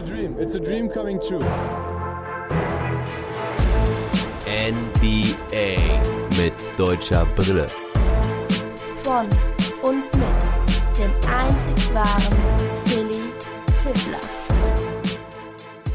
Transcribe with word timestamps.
a 0.00 0.06
dream. 0.06 0.36
It's 0.38 0.54
a 0.54 0.60
dream 0.60 0.88
coming 0.88 1.20
true. 1.20 1.44
NBA 4.46 5.76
mit 6.38 6.54
deutscher 6.78 7.26
Brille. 7.36 7.66
Von 9.02 9.26
und 9.82 10.04
mit 10.16 10.98
dem 10.98 11.12
einzig 11.28 11.94
wahren 11.94 12.38
Philly 12.84 13.20
Fiddler. 13.82 14.20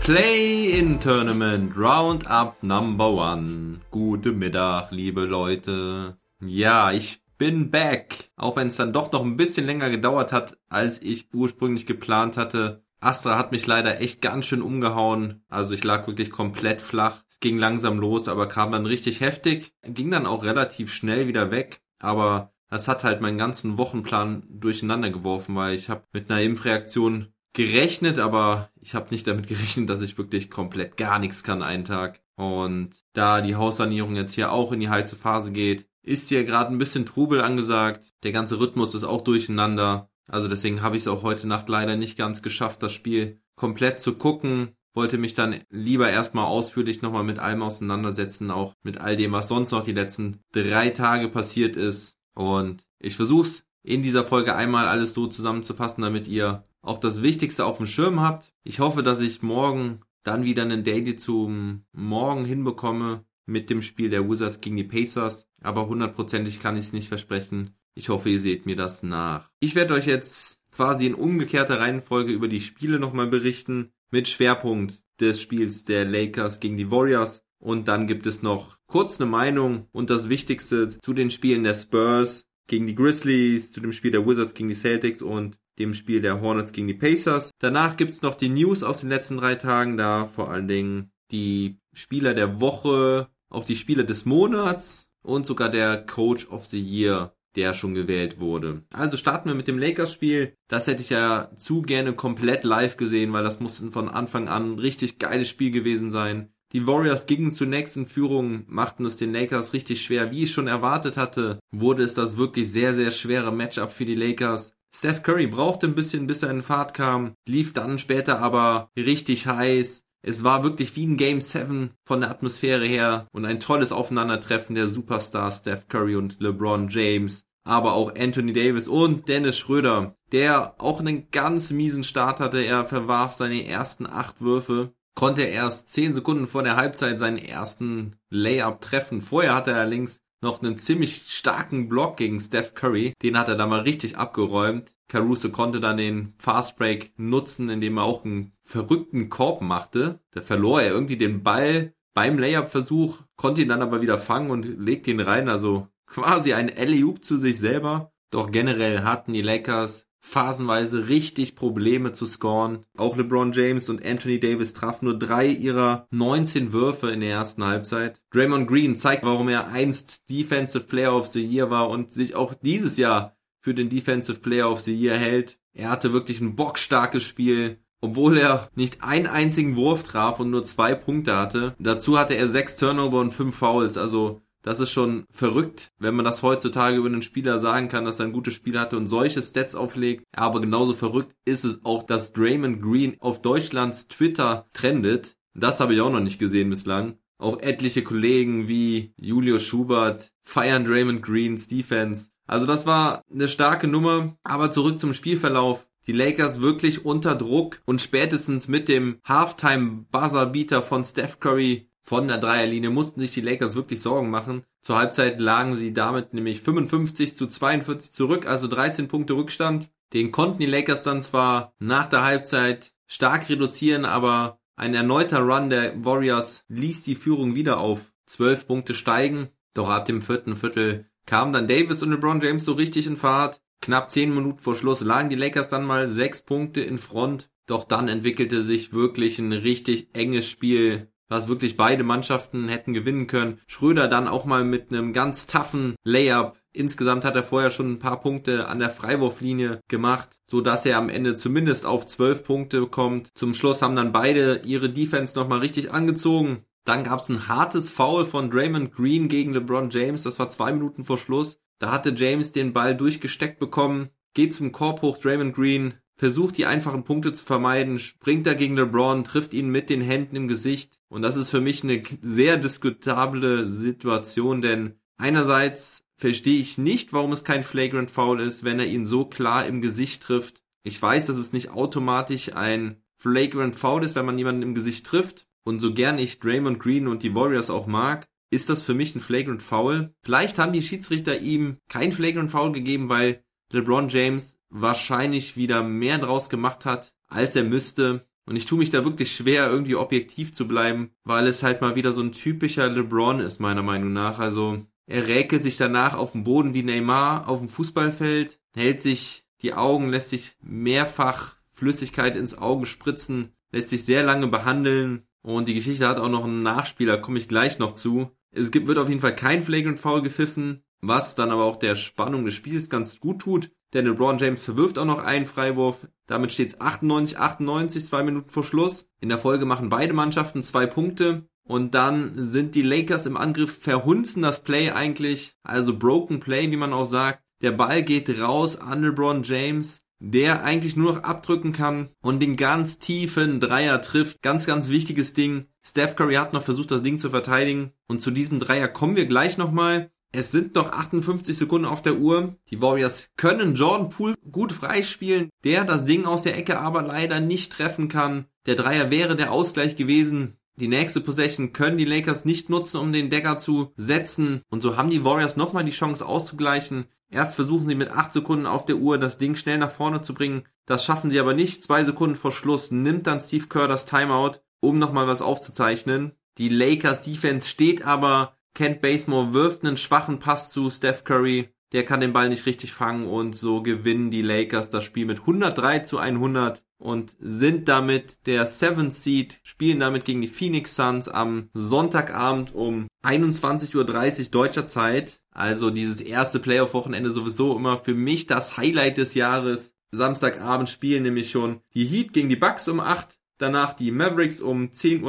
Play-in-Tournament 0.02 1.76
Roundup 1.76 2.62
Number 2.62 3.10
One. 3.10 3.80
Guten 3.90 4.38
Mittag, 4.38 4.92
liebe 4.92 5.26
Leute. 5.26 6.18
Ja, 6.42 6.92
ich 6.92 7.22
bin 7.40 7.72
back. 7.72 8.30
Auch 8.36 8.56
wenn 8.56 8.68
es 8.68 8.76
dann 8.76 8.94
doch 8.94 9.12
noch 9.12 9.24
ein 9.24 9.36
bisschen 9.36 9.66
länger 9.66 9.90
gedauert 9.90 10.32
hat, 10.32 10.58
als 10.70 11.02
ich 11.02 11.34
ursprünglich 11.34 11.88
geplant 11.88 12.38
hatte. 12.38 12.85
Astra 13.06 13.38
hat 13.38 13.52
mich 13.52 13.68
leider 13.68 14.02
echt 14.02 14.22
ganz 14.22 14.46
schön 14.46 14.64
umgehauen. 14.64 15.44
Also 15.48 15.74
ich 15.74 15.84
lag 15.84 16.08
wirklich 16.08 16.32
komplett 16.32 16.82
flach. 16.82 17.24
Es 17.30 17.40
ging 17.40 17.58
langsam 17.58 18.00
los, 18.00 18.28
aber 18.28 18.48
kam 18.48 18.72
dann 18.72 18.88
richtig 18.88 19.22
heftig. 19.22 19.74
Ging 19.84 20.10
dann 20.10 20.26
auch 20.26 20.44
relativ 20.44 20.92
schnell 20.92 21.28
wieder 21.28 21.52
weg. 21.52 21.82
Aber 22.00 22.52
das 22.70 22.88
hat 22.88 23.04
halt 23.04 23.22
meinen 23.22 23.38
ganzen 23.38 23.78
Wochenplan 23.78 24.44
durcheinander 24.50 25.12
geworfen, 25.12 25.56
weil 25.56 25.76
ich 25.76 25.90
habe 25.90 26.04
mit 26.14 26.32
einer 26.32 26.42
Impfreaktion 26.42 27.28
gerechnet, 27.54 28.18
aber 28.18 28.72
ich 28.82 28.96
habe 28.96 29.12
nicht 29.12 29.28
damit 29.28 29.48
gerechnet, 29.50 29.88
dass 29.88 30.02
ich 30.02 30.18
wirklich 30.18 30.50
komplett 30.50 30.98
gar 30.98 31.20
nichts 31.20 31.44
kann 31.44 31.62
einen 31.62 31.86
Tag. 31.86 32.22
Und 32.36 32.90
da 33.14 33.42
die 33.42 33.56
Haussanierung 33.56 34.16
jetzt 34.16 34.34
hier 34.34 34.52
auch 34.52 34.72
in 34.72 34.80
die 34.80 34.90
heiße 34.90 35.16
Phase 35.16 35.52
geht, 35.52 35.88
ist 36.02 36.30
hier 36.30 36.44
gerade 36.44 36.72
ein 36.72 36.80
bisschen 36.80 37.06
Trubel 37.06 37.42
angesagt. 37.42 38.14
Der 38.24 38.32
ganze 38.32 38.60
Rhythmus 38.60 38.96
ist 38.96 39.04
auch 39.04 39.22
durcheinander. 39.22 40.10
Also 40.28 40.48
deswegen 40.48 40.82
habe 40.82 40.98
ich 40.98 41.04
es 41.04 41.08
auch 41.08 41.24
heute 41.24 41.48
Nacht 41.48 41.70
leider 41.70 41.96
nicht 41.96 42.18
ganz 42.18 42.42
geschafft, 42.42 42.82
das 42.84 42.94
Spiel 42.94 43.40
komplett 43.56 44.00
zu 44.00 44.16
gucken. 44.16 44.70
Wollte 44.94 45.18
mich 45.18 45.34
dann 45.34 45.62
lieber 45.70 46.10
erstmal 46.10 46.46
ausführlich 46.46 47.02
nochmal 47.02 47.24
mit 47.24 47.38
allem 47.38 47.62
auseinandersetzen, 47.62 48.50
auch 48.50 48.74
mit 48.82 49.00
all 49.00 49.18
dem, 49.18 49.34
was 49.34 49.50
sonst 49.50 49.72
noch 49.72 49.84
die 49.84 49.92
letzten 49.92 50.40
drei 50.52 50.90
Tage 50.90 51.30
passiert 51.30 51.76
ist. 51.76 52.16
Und 52.34 52.86
ich 53.00 53.18
versuch's 53.18 53.66
in 53.84 54.02
dieser 54.02 54.26
Folge 54.26 54.56
einmal 54.56 54.88
alles 54.88 55.14
so 55.14 55.28
zusammenzufassen, 55.28 56.02
damit 56.02 56.28
ihr 56.28 56.66
auch 56.82 56.98
das 56.98 57.22
Wichtigste 57.22 57.66
auf 57.66 57.78
dem 57.78 57.88
Schirm 57.88 58.22
habt. 58.22 58.54
Ich 58.64 58.80
hoffe, 58.80 59.04
dass 59.04 59.20
ich 59.20 59.42
morgen 59.42 60.02
dann 60.24 60.44
wieder 60.44 60.64
einen 60.64 60.84
Daily 60.84 61.16
zum 61.16 61.86
Morgen 61.92 62.46
hinbekomme 62.46 63.26
mit 63.46 63.70
dem 63.70 63.82
Spiel 63.82 64.10
der 64.10 64.30
Wizards 64.30 64.62
gegen 64.62 64.78
die 64.78 64.84
Pacers. 64.84 65.48
Aber 65.62 65.88
hundertprozentig 65.88 66.60
kann 66.62 66.78
ich 66.78 66.86
es 66.86 66.94
nicht 66.94 67.10
versprechen. 67.10 67.76
Ich 67.96 68.10
hoffe, 68.10 68.30
ihr 68.30 68.42
seht 68.42 68.66
mir 68.66 68.76
das 68.76 69.04
nach. 69.04 69.50
Ich 69.62 69.74
werde 69.74 69.94
euch 69.94 70.06
jetzt 70.06 70.60
quasi 70.72 71.08
in 71.08 71.16
umgekehrter 71.16 71.80
Reihenfolge 71.80 72.34
über 72.34 72.50
die 72.50 72.60
Spiele 72.60 73.00
nochmal 73.00 73.28
berichten, 73.28 73.94
mit 74.12 74.28
Schwerpunkt 74.28 75.02
des 75.20 75.42
Spiels 75.42 75.86
der 75.86 76.04
Lakers 76.04 76.60
gegen 76.60 76.76
die 76.76 76.92
Warriors. 76.92 77.44
Und 77.58 77.88
dann 77.88 78.06
gibt 78.06 78.26
es 78.28 78.44
noch 78.44 78.78
kurz 78.86 79.20
eine 79.20 79.30
Meinung 79.30 79.88
und 79.94 80.10
das 80.10 80.28
Wichtigste 80.28 81.00
zu 81.00 81.14
den 81.14 81.32
Spielen 81.32 81.64
der 81.64 81.74
Spurs 81.74 82.48
gegen 82.68 82.86
die 82.86 82.96
Grizzlies, 82.96 83.72
zu 83.72 83.80
dem 83.80 83.94
Spiel 83.94 84.12
der 84.12 84.28
Wizards 84.28 84.54
gegen 84.54 84.70
die 84.70 84.76
Celtics 84.76 85.22
und 85.22 85.58
dem 85.80 85.94
Spiel 85.94 86.22
der 86.22 86.42
Hornets 86.42 86.74
gegen 86.74 86.88
die 86.88 86.94
Pacers. 86.94 87.52
Danach 87.60 87.98
gibt's 87.98 88.22
noch 88.22 88.36
die 88.36 88.50
News 88.50 88.84
aus 88.84 89.00
den 89.00 89.10
letzten 89.10 89.38
drei 89.38 89.56
Tagen, 89.56 89.98
da 89.98 90.28
vor 90.28 90.52
allen 90.52 90.68
Dingen 90.68 91.12
die 91.32 91.80
Spieler 91.94 92.34
der 92.34 92.60
Woche, 92.60 93.30
auch 93.50 93.66
die 93.66 93.76
Spieler 93.76 94.04
des 94.04 94.26
Monats 94.26 95.10
und 95.22 95.46
sogar 95.46 95.70
der 95.70 96.06
Coach 96.06 96.48
of 96.48 96.66
the 96.66 96.82
Year, 96.82 97.35
der 97.56 97.74
schon 97.74 97.94
gewählt 97.94 98.40
wurde. 98.40 98.84
Also 98.92 99.18
starten 99.18 99.50
wir 99.50 99.56
mit 99.56 99.68
dem 99.68 99.80
Lakers-Spiel. 99.80 100.54
Das 100.68 100.88
hätte 100.88 101.02
ich 101.02 101.10
ja 101.10 101.50
zu 101.56 101.82
gerne 101.82 102.14
komplett 102.14 102.64
live 102.64 102.98
gesehen, 102.98 103.34
weil 103.34 103.44
das 103.44 103.60
muss 103.60 103.84
von 103.92 104.10
Anfang 104.10 104.48
an 104.48 104.74
ein 104.74 104.80
richtig 104.80 105.20
geiles 105.20 105.50
Spiel 105.50 105.72
gewesen 105.72 106.12
sein. 106.12 106.50
Die 106.74 106.88
Warriors 106.88 107.26
gingen 107.26 107.52
zunächst 107.52 107.96
in 107.96 108.06
Führung, 108.06 108.66
machten 108.68 109.06
es 109.06 109.16
den 109.16 109.32
Lakers 109.32 109.74
richtig 109.74 110.02
schwer. 110.02 110.32
Wie 110.32 110.44
ich 110.44 110.52
schon 110.52 110.68
erwartet 110.68 111.16
hatte, 111.16 111.60
wurde 111.72 112.04
es 112.04 112.16
das 112.16 112.38
wirklich 112.38 112.72
sehr, 112.72 112.94
sehr 112.94 113.12
schwere 113.12 113.54
Matchup 113.54 113.94
für 113.94 114.06
die 114.06 114.16
Lakers. 114.16 114.74
Steph 114.94 115.24
Curry 115.24 115.48
brauchte 115.48 115.88
ein 115.88 115.96
bisschen, 115.96 116.26
bis 116.26 116.42
er 116.42 116.52
in 116.52 116.64
Fahrt 116.64 116.94
kam, 116.94 117.34
lief 117.48 117.74
dann 117.74 118.00
später 118.00 118.40
aber 118.40 118.90
richtig 118.98 119.46
heiß. 119.46 120.05
Es 120.28 120.44
war 120.44 120.64
wirklich 120.64 120.96
wie 120.96 121.06
ein 121.06 121.18
Game 121.18 121.40
7 121.40 121.92
von 122.04 122.22
der 122.22 122.32
Atmosphäre 122.32 122.88
her 122.88 123.28
und 123.32 123.46
ein 123.46 123.60
tolles 123.60 123.92
Aufeinandertreffen 123.92 124.74
der 124.74 124.88
Superstars 124.88 125.60
Steph 125.60 125.88
Curry 125.88 126.16
und 126.16 126.42
LeBron 126.42 126.90
James, 126.90 127.46
aber 127.64 127.94
auch 127.94 128.16
Anthony 128.16 128.52
Davis 128.52 128.88
und 128.88 129.28
Dennis 129.28 129.60
Schröder, 129.60 130.16
der 130.32 130.74
auch 130.80 131.00
einen 131.00 131.30
ganz 131.30 131.70
miesen 131.70 132.04
Start 132.04 132.40
hatte. 132.40 132.66
Er 132.66 132.88
verwarf 132.88 133.36
seine 133.36 133.68
ersten 133.68 134.08
acht 134.08 134.42
Würfe, 134.42 134.96
konnte 135.14 135.44
erst 135.44 135.90
zehn 135.90 136.16
Sekunden 136.16 136.48
vor 136.48 136.64
der 136.64 136.76
Halbzeit 136.76 137.20
seinen 137.20 137.38
ersten 137.38 138.16
Layup 138.32 138.82
treffen. 138.82 139.22
Vorher 139.22 139.54
hatte 139.54 139.74
er 139.74 139.86
links 139.86 140.22
noch 140.42 140.64
einen 140.64 140.80
ziemlich 140.80 141.28
starken 141.30 141.88
Block 141.88 142.18
gegen 142.18 142.40
Steph 142.40 142.74
Curry. 142.74 143.14
Den 143.22 143.38
hat 143.38 143.48
er 143.48 143.58
da 143.58 143.68
mal 143.68 143.82
richtig 143.82 144.18
abgeräumt. 144.18 144.95
Caruso 145.08 145.50
konnte 145.50 145.80
dann 145.80 145.98
den 145.98 146.34
Fastbreak 146.38 147.14
nutzen, 147.18 147.70
indem 147.70 147.98
er 147.98 148.04
auch 148.04 148.26
einen 148.26 148.54
verrückten 148.64 149.30
Korb 149.30 149.62
machte. 149.62 150.20
Da 150.32 150.42
verlor 150.42 150.82
er 150.82 150.92
irgendwie 150.92 151.18
den 151.18 151.44
Ball 151.44 151.94
beim 152.14 152.40
Layup-Versuch, 152.40 153.22
konnte 153.36 153.62
ihn 153.62 153.70
dann 153.70 153.82
aber 153.82 154.02
wieder 154.02 154.18
fangen 154.18 154.50
und 154.50 154.66
legt 154.66 155.08
ihn 155.08 155.20
rein. 155.20 155.50
Also 155.50 155.88
quasi 156.08 156.54
ein 156.54 156.76
alley 156.76 157.04
zu 157.22 157.38
sich 157.38 157.60
selber. 157.60 158.12
Doch 158.32 158.52
generell 158.52 159.04
hatten 159.04 159.34
die 159.34 159.42
Lakers 159.42 160.08
phasenweise 160.26 161.08
richtig 161.08 161.56
Probleme 161.56 162.12
zu 162.12 162.26
scoren. 162.26 162.84
Auch 162.98 163.16
LeBron 163.16 163.52
James 163.52 163.90
und 163.90 164.04
Anthony 164.04 164.40
Davis 164.40 164.74
trafen 164.74 165.06
nur 165.06 165.20
drei 165.20 165.46
ihrer 165.46 166.08
19 166.10 166.74
Würfe 166.74 167.12
in 167.12 167.20
der 167.20 167.30
ersten 167.30 167.64
Halbzeit. 167.64 168.22
Draymond 168.32 168.68
Green 168.68 168.96
zeigt, 168.96 169.24
warum 169.24 169.50
er 169.50 169.68
einst 169.68 170.28
Defensive 170.30 170.86
Player 170.86 171.16
of 171.16 171.28
the 171.28 171.44
Year 171.44 171.70
war 171.70 171.90
und 171.90 172.12
sich 172.12 172.36
auch 172.36 172.56
dieses 172.56 172.98
Jahr 172.98 173.35
für 173.66 173.74
den 173.74 173.90
Defensive 173.90 174.42
Player 174.42 174.72
of 174.72 174.82
the 174.82 174.94
Year 174.94 175.18
hält. 175.18 175.58
Er 175.74 175.90
hatte 175.90 176.14
wirklich 176.14 176.40
ein 176.40 176.56
bockstarkes 176.56 177.24
Spiel, 177.24 177.80
obwohl 178.00 178.38
er 178.38 178.70
nicht 178.76 179.02
einen 179.02 179.26
einzigen 179.26 179.76
Wurf 179.76 180.04
traf 180.04 180.40
und 180.40 180.52
nur 180.52 180.64
zwei 180.64 180.94
Punkte 180.94 181.36
hatte. 181.36 181.74
Dazu 181.80 182.20
hatte 182.20 182.36
er 182.36 182.48
sechs 182.48 182.78
Turnover 182.78 183.20
und 183.20 183.34
fünf 183.34 183.56
Fouls. 183.56 183.98
Also 183.98 184.44
das 184.62 184.80
ist 184.80 184.92
schon 184.92 185.26
verrückt, 185.32 185.88
wenn 185.98 186.14
man 186.14 186.26
das 186.26 186.44
heutzutage 186.44 186.98
über 186.98 187.08
einen 187.08 187.24
Spieler 187.24 187.58
sagen 187.58 187.88
kann, 187.88 188.06
dass 188.06 188.20
er 188.20 188.28
ein 188.28 188.34
gutes 188.34 188.54
Spiel 188.54 188.80
hatte 188.80 188.98
und 188.98 189.08
solche 189.08 189.42
Stats 189.42 189.74
auflegt. 189.74 190.26
Aber 190.36 190.62
genauso 190.62 190.94
verrückt 190.94 191.34
ist 191.44 191.66
es 191.66 191.84
auch, 191.84 192.04
dass 192.04 192.34
Draymond 192.34 192.84
Green 192.84 193.16
auf 193.20 193.42
Deutschlands 193.42 194.08
Twitter 194.08 194.68
trendet. 194.74 195.38
Das 195.56 195.80
habe 195.80 195.96
ich 195.96 196.02
auch 196.02 196.12
noch 196.12 196.20
nicht 196.20 196.38
gesehen 196.38 196.70
bislang. 196.70 197.18
Auch 197.40 197.60
etliche 197.62 198.04
Kollegen 198.04 198.68
wie 198.68 199.12
Julio 199.18 199.58
Schubert 199.58 200.32
feiern 200.44 200.86
Draymond 200.86 201.24
Greens 201.24 201.68
Defense. 201.68 202.28
Also 202.48 202.66
das 202.66 202.86
war 202.86 203.24
eine 203.32 203.48
starke 203.48 203.88
Nummer. 203.88 204.36
Aber 204.44 204.72
zurück 204.72 205.00
zum 205.00 205.14
Spielverlauf. 205.14 205.88
Die 206.08 206.14
Lakers 206.14 206.62
wirklich 206.62 207.04
unter 207.04 207.36
Druck 207.36 207.82
und 207.86 208.02
spätestens 208.02 208.68
mit 208.68 208.88
dem 208.88 209.18
Halftime-Buzzer-Beater 209.24 210.84
von 210.84 211.04
Steph 211.04 211.40
Curry 211.40 211.90
von 212.04 212.28
der 212.28 212.38
Dreierlinie 212.38 212.92
mussten 212.92 213.20
sich 213.20 213.32
die 213.32 213.42
Lakers 213.42 213.74
wirklich 213.74 214.00
Sorgen 214.02 214.30
machen. 214.30 214.64
Zur 214.84 214.98
Halbzeit 214.98 215.42
lagen 215.42 215.76
sie 215.76 215.92
damit 215.92 216.36
nämlich 216.36 216.62
55 216.62 217.36
zu 217.36 217.48
42 217.48 218.14
zurück, 218.14 218.48
also 218.48 218.68
13 218.68 219.08
Punkte 219.08 219.34
Rückstand. 219.34 219.90
Den 220.14 220.32
konnten 220.32 220.60
die 220.60 220.68
Lakers 220.68 221.02
dann 221.02 221.24
zwar 221.24 221.74
nach 221.80 222.06
der 222.06 222.24
Halbzeit 222.24 222.94
stark 223.08 223.50
reduzieren, 223.50 224.06
aber 224.06 224.60
ein 224.76 224.94
erneuter 224.94 225.40
Run 225.40 225.72
der 225.72 226.06
Warriors 226.06 226.64
ließ 226.68 227.02
die 227.04 227.16
Führung 227.16 227.56
wieder 227.56 227.80
auf 227.80 228.14
12 228.28 228.68
Punkte 228.68 228.94
steigen. 228.94 229.50
Doch 229.74 229.90
ab 229.90 230.06
dem 230.06 230.22
vierten 230.22 230.56
Viertel 230.56 231.10
kamen 231.26 231.54
dann 231.54 231.68
Davis 231.68 232.04
und 232.04 232.12
LeBron 232.12 232.42
James 232.42 232.66
so 232.66 232.74
richtig 232.74 233.08
in 233.08 233.18
Fahrt. 233.18 233.62
Knapp 233.82 234.12
10 234.12 234.34
Minuten 234.34 234.60
vor 234.60 234.76
Schluss 234.76 235.02
lagen 235.02 235.30
die 235.30 235.36
Lakers 235.36 235.70
dann 235.70 235.86
mal 235.86 236.10
6 236.10 236.44
Punkte 236.44 236.82
in 236.82 236.98
Front. 236.98 237.50
Doch 237.68 237.84
dann 237.84 238.08
entwickelte 238.08 238.64
sich 238.64 238.94
wirklich 238.94 239.40
ein 239.40 239.52
richtig 239.52 240.10
enges 240.14 240.48
Spiel 240.48 241.10
was 241.28 241.48
wirklich 241.48 241.78
beide 241.78 242.04
Mannschaften 242.04 242.68
hätten 242.68 242.94
gewinnen 242.94 243.28
können. 243.28 243.60
Schröder 243.68 244.08
dann 244.08 244.28
auch 244.28 244.46
mal 244.46 244.64
mit 244.64 244.92
einem 244.92 245.14
ganz 245.14 245.48
toughen 245.48 245.96
Layup. 246.04 246.58
Insgesamt 246.72 247.24
hat 247.24 247.36
er 247.36 247.44
vorher 247.44 247.72
schon 247.72 247.94
ein 247.94 248.00
paar 248.00 248.20
Punkte 248.22 248.68
an 248.68 248.80
der 248.80 248.90
Freiwurflinie 248.90 249.80
gemacht, 249.88 250.30
so 250.46 250.62
dass 250.62 250.86
er 250.86 250.98
am 250.98 251.10
Ende 251.10 251.36
zumindest 251.36 251.86
auf 251.86 252.06
zwölf 252.06 252.44
Punkte 252.44 252.86
kommt. 252.88 253.30
Zum 253.34 253.54
Schluss 253.54 253.82
haben 253.82 253.96
dann 253.96 254.12
beide 254.12 254.62
ihre 254.66 254.90
Defense 254.90 255.38
nochmal 255.38 255.60
richtig 255.60 255.92
angezogen. 255.92 256.66
Dann 256.86 257.04
gab 257.04 257.20
es 257.20 257.30
ein 257.30 257.48
hartes 257.48 257.92
Foul 257.92 258.26
von 258.26 258.50
Draymond 258.50 258.94
Green 258.94 259.28
gegen 259.28 259.54
LeBron 259.54 259.90
James. 259.90 260.24
Das 260.24 260.40
war 260.40 260.50
zwei 260.50 260.72
Minuten 260.72 261.04
vor 261.04 261.18
Schluss. 261.18 261.60
Da 261.80 261.92
hatte 261.92 262.14
James 262.16 262.52
den 262.52 262.72
Ball 262.72 262.96
durchgesteckt 262.96 263.60
bekommen, 263.60 264.10
geht 264.34 264.54
zum 264.54 264.72
Korb 264.72 265.02
hoch, 265.02 265.18
Draymond 265.18 265.54
Green 265.54 265.96
versucht 266.16 266.58
die 266.58 266.66
einfachen 266.66 267.04
Punkte 267.04 267.34
zu 267.34 267.44
vermeiden, 267.44 268.00
springt 268.00 268.48
da 268.48 268.54
gegen 268.54 268.78
LeBron, 268.78 269.26
trifft 269.26 269.54
ihn 269.54 269.70
mit 269.70 269.90
den 269.90 270.02
Händen 270.02 270.38
im 270.38 270.48
Gesicht. 270.48 270.98
Und 271.10 271.22
das 271.22 271.36
ist 271.36 271.50
für 271.50 271.60
mich 271.60 271.84
eine 271.84 272.04
sehr 272.22 272.58
diskutable 272.58 273.68
Situation, 273.68 274.62
denn 274.62 274.96
einerseits 275.18 276.06
verstehe 276.16 276.60
ich 276.60 276.78
nicht, 276.78 277.12
warum 277.12 277.34
es 277.34 277.44
kein 277.44 277.64
Flagrant 277.64 278.12
Foul 278.12 278.40
ist, 278.40 278.64
wenn 278.64 278.80
er 278.80 278.88
ihn 278.88 279.06
so 279.06 279.26
klar 279.26 279.66
im 279.66 279.82
Gesicht 279.82 280.24
trifft. 280.24 280.64
Ich 280.84 281.02
weiß, 281.02 281.26
dass 281.26 281.38
es 281.38 281.52
nicht 281.52 281.72
automatisch 281.72 282.54
ein 282.54 283.02
flagrant 283.16 283.76
foul 283.76 284.04
ist, 284.04 284.16
wenn 284.16 284.26
man 284.26 284.38
jemanden 284.38 284.62
im 284.62 284.76
Gesicht 284.76 285.06
trifft. 285.06 285.45
Und 285.66 285.80
so 285.80 285.94
gern 285.94 286.20
ich 286.20 286.40
Draymond 286.40 286.80
Green 286.80 287.08
und 287.08 287.24
die 287.24 287.34
Warriors 287.34 287.72
auch 287.72 287.88
mag, 287.88 288.28
ist 288.52 288.70
das 288.70 288.84
für 288.84 288.94
mich 288.94 289.16
ein 289.16 289.20
flagrant 289.20 289.64
foul. 289.64 290.14
Vielleicht 290.22 290.60
haben 290.60 290.74
die 290.74 290.84
Schiedsrichter 290.84 291.40
ihm 291.40 291.78
kein 291.90 292.12
flagrant 292.12 292.52
foul 292.52 292.72
gegeben, 292.72 293.10
weil 293.10 293.44
LeBron 293.72 294.08
James 294.08 294.58
wahrscheinlich 294.70 295.58
wieder 295.58 295.82
mehr 295.82 296.20
draus 296.20 296.50
gemacht 296.50 296.86
hat, 296.86 297.14
als 297.28 297.56
er 297.56 297.64
müsste. 297.64 298.28
Und 298.46 298.56
ich 298.56 298.68
tue 298.68 298.78
mich 298.78 298.92
da 298.92 299.04
wirklich 299.04 299.36
schwer, 299.36 299.68
irgendwie 299.70 299.96
objektiv 299.96 300.54
zu 300.54 300.68
bleiben, 300.68 301.10
weil 301.24 301.48
es 301.48 301.64
halt 301.64 301.82
mal 301.82 301.96
wieder 301.96 302.14
so 302.14 302.22
ein 302.22 302.32
typischer 302.32 302.88
LeBron 302.88 303.40
ist, 303.40 303.60
meiner 303.60 303.82
Meinung 303.82 304.14
nach. 304.14 304.38
Also 304.38 304.86
er 305.08 305.28
räkelt 305.28 305.64
sich 305.64 305.78
danach 305.78 306.14
auf 306.14 306.34
dem 306.34 306.44
Boden 306.44 306.76
wie 306.76 306.84
Neymar 306.84 307.50
auf 307.50 307.58
dem 307.58 307.70
Fußballfeld, 307.70 308.60
hält 308.76 309.02
sich 309.02 309.48
die 309.64 309.74
Augen, 309.74 310.10
lässt 310.10 310.30
sich 310.30 310.56
mehrfach 310.62 311.56
Flüssigkeit 311.72 312.36
ins 312.36 312.56
Auge 312.56 312.86
spritzen, 312.86 313.54
lässt 313.72 313.90
sich 313.90 314.06
sehr 314.06 314.24
lange 314.24 314.48
behandeln 314.48 315.24
und 315.46 315.68
die 315.68 315.76
Geschichte 315.76 316.08
hat 316.08 316.18
auch 316.18 316.28
noch 316.28 316.44
einen 316.44 316.64
Nachspieler, 316.64 317.20
komme 317.20 317.38
ich 317.38 317.48
gleich 317.48 317.78
noch 317.78 317.92
zu. 317.92 318.32
Es 318.50 318.72
gibt, 318.72 318.88
wird 318.88 318.98
auf 318.98 319.10
jeden 319.10 319.22
Fall 319.22 319.36
kein 319.36 319.64
Flagrant 319.64 320.00
Foul 320.00 320.24
gepfiffen, 320.24 320.84
was 321.02 321.36
dann 321.36 321.52
aber 321.52 321.66
auch 321.66 321.76
der 321.76 321.96
Spannung 321.96 322.46
des 322.46 322.56
Spiels 322.56 322.90
ganz 322.90 323.20
gut 323.20 323.44
tut. 323.44 323.70
Denn 323.94 324.08
LeBron 324.08 324.40
James 324.40 324.64
verwirft 324.64 324.98
auch 324.98 325.06
noch 325.06 325.24
einen 325.24 325.46
Freiwurf. 325.46 326.08
Damit 326.26 326.52
steht 326.52 326.70
es 326.70 326.82
98, 326.82 327.38
98, 327.38 328.04
zwei 328.04 328.24
Minuten 328.24 328.50
vor 328.50 328.64
Schluss. 328.64 329.06
In 329.22 329.30
der 329.30 329.38
Folge 329.38 329.68
machen 329.68 329.90
beide 329.90 330.16
Mannschaften 330.16 330.64
zwei 330.64 330.88
Punkte. 330.88 331.48
Und 331.64 331.94
dann 331.94 332.34
sind 332.48 332.74
die 332.74 332.82
Lakers 332.82 333.28
im 333.28 333.38
Angriff, 333.38 333.78
verhunzen 333.80 334.42
das 334.42 334.64
Play 334.64 334.90
eigentlich. 334.90 335.54
Also 335.62 335.96
Broken 335.96 336.40
Play, 336.40 336.72
wie 336.72 336.78
man 336.78 336.92
auch 336.92 337.06
sagt. 337.06 337.44
Der 337.62 337.72
Ball 337.72 338.02
geht 338.02 338.42
raus 338.42 338.78
an 338.78 339.04
LeBron 339.04 339.44
James, 339.44 340.02
der 340.20 340.64
eigentlich 340.64 340.96
nur 340.96 341.14
noch 341.14 341.24
abdrücken 341.24 341.74
kann 341.74 342.10
und 342.22 342.40
den 342.42 342.56
ganz 342.56 343.00
tiefen 343.00 343.60
Dreier 343.60 344.02
trifft. 344.02 344.42
Ganz, 344.42 344.66
ganz 344.66 344.90
wichtiges 344.90 345.34
Ding. 345.34 345.66
Steph 345.84 346.16
Curry 346.16 346.36
hat 346.36 346.54
noch 346.54 346.64
versucht, 346.64 346.92
das 346.92 347.04
Ding 347.04 347.20
zu 347.20 347.30
verteidigen. 347.30 347.92
Und 348.08 348.22
zu 348.22 348.32
diesem 348.32 348.60
Dreier 348.60 348.88
kommen 348.88 349.16
wir 349.16 349.26
gleich 349.26 349.58
nochmal. 349.58 350.12
Es 350.32 350.52
sind 350.52 350.76
noch 350.76 350.92
58 350.92 351.58
Sekunden 351.58 351.86
auf 351.86 352.02
der 352.02 352.18
Uhr. 352.18 352.58
Die 352.70 352.82
Warriors 352.82 353.30
können 353.38 353.76
Jordan 353.76 354.10
Poole 354.10 354.36
gut 354.52 354.74
freispielen, 354.74 355.50
der 355.64 355.86
das 355.86 356.04
Ding 356.04 356.26
aus 356.26 356.42
der 356.42 356.58
Ecke 356.58 356.80
aber 356.80 357.04
leider 357.04 357.40
nicht 357.40 357.72
treffen 357.72 358.10
kann. 358.10 358.46
Der 358.66 358.76
Dreier 358.76 359.12
wäre 359.12 359.36
der 359.36 359.52
Ausgleich 359.52 359.96
gewesen. 359.96 360.58
Die 360.78 360.90
nächste 360.90 361.22
Possession 361.22 361.72
können 361.72 361.98
die 361.98 362.06
Lakers 362.06 362.44
nicht 362.44 362.70
nutzen, 362.70 362.98
um 362.98 363.14
den 363.14 363.30
Decker 363.30 363.58
zu 363.60 363.94
setzen. 363.96 364.62
Und 364.70 364.82
so 364.82 364.98
haben 364.98 365.10
die 365.10 365.24
Warriors 365.24 365.56
nochmal 365.56 365.86
die 365.86 365.92
Chance 365.92 366.26
auszugleichen. 366.26 367.06
Erst 367.30 367.56
versuchen 367.56 367.88
sie 367.88 367.96
mit 367.96 368.12
8 368.12 368.34
Sekunden 368.34 368.66
auf 368.66 368.86
der 368.86 368.98
Uhr 368.98 369.18
das 369.18 369.38
Ding 369.38 369.56
schnell 369.56 369.78
nach 369.78 369.92
vorne 369.92 370.22
zu 370.22 370.34
bringen. 370.34 370.64
Das 370.86 371.06
schaffen 371.06 371.32
sie 371.32 371.40
aber 371.40 371.54
nicht. 371.54 371.84
Zwei 371.84 372.04
Sekunden 372.04 372.36
vor 372.36 372.52
Schluss 372.52 372.92
nimmt 372.92 373.26
dann 373.26 373.40
Steve 373.40 373.68
Kerr 373.68 373.88
das 373.88 374.06
Timeout, 374.06 374.60
um 374.82 375.00
nochmal 375.00 375.28
was 375.28 375.42
aufzuzeichnen. 375.42 376.34
Die 376.58 376.70
Lakers 376.70 377.24
Defense 377.24 377.70
steht 377.70 378.06
aber 378.06 378.56
Kent 378.74 379.02
Basemore 379.02 379.54
wirft 379.54 379.86
einen 379.86 379.96
schwachen 379.96 380.40
Pass 380.40 380.70
zu 380.70 380.90
Steph 380.90 381.24
Curry. 381.24 381.70
Der 381.94 382.04
kann 382.04 382.20
den 382.20 382.34
Ball 382.34 382.50
nicht 382.50 382.66
richtig 382.66 382.92
fangen 382.92 383.26
und 383.26 383.56
so 383.56 383.82
gewinnen 383.82 384.30
die 384.30 384.42
Lakers 384.42 384.90
das 384.90 385.06
Spiel 385.06 385.26
mit 385.26 385.40
103 385.40 386.00
zu 386.00 386.18
100 386.18 386.84
und 387.06 387.34
sind 387.40 387.88
damit 387.88 388.46
der 388.48 388.66
Seventh 388.66 389.14
Seed, 389.14 389.60
spielen 389.64 390.00
damit 390.00 390.26
gegen 390.26 390.42
die 390.42 390.48
Phoenix 390.48 390.96
Suns 390.96 391.30
am 391.30 391.70
Sonntagabend 391.74 392.76
um 392.76 393.08
21.30 393.24 393.96
Uhr 393.96 394.52
deutscher 394.52 394.86
Zeit. 394.86 395.40
Also 395.52 395.90
dieses 395.90 396.20
erste 396.20 396.60
Playoff-Wochenende 396.60 397.32
sowieso 397.32 397.76
immer 397.78 397.98
für 397.98 398.14
mich 398.14 398.48
das 398.48 398.76
Highlight 398.76 399.18
des 399.18 399.36
Jahres. 399.36 399.94
Samstagabend 400.12 400.90
spielen 400.90 401.24
nämlich 401.24 401.52
schon 401.52 401.82
die 401.94 402.06
Heat 402.06 402.34
gegen 402.34 402.50
die 402.50 402.56
Bucks 402.56 402.88
um 402.88 403.00
8, 403.00 403.38
danach 403.58 403.94
die 403.94 404.12
Mavericks 404.12 404.60
um 404.60 404.88
10.30 404.88 405.24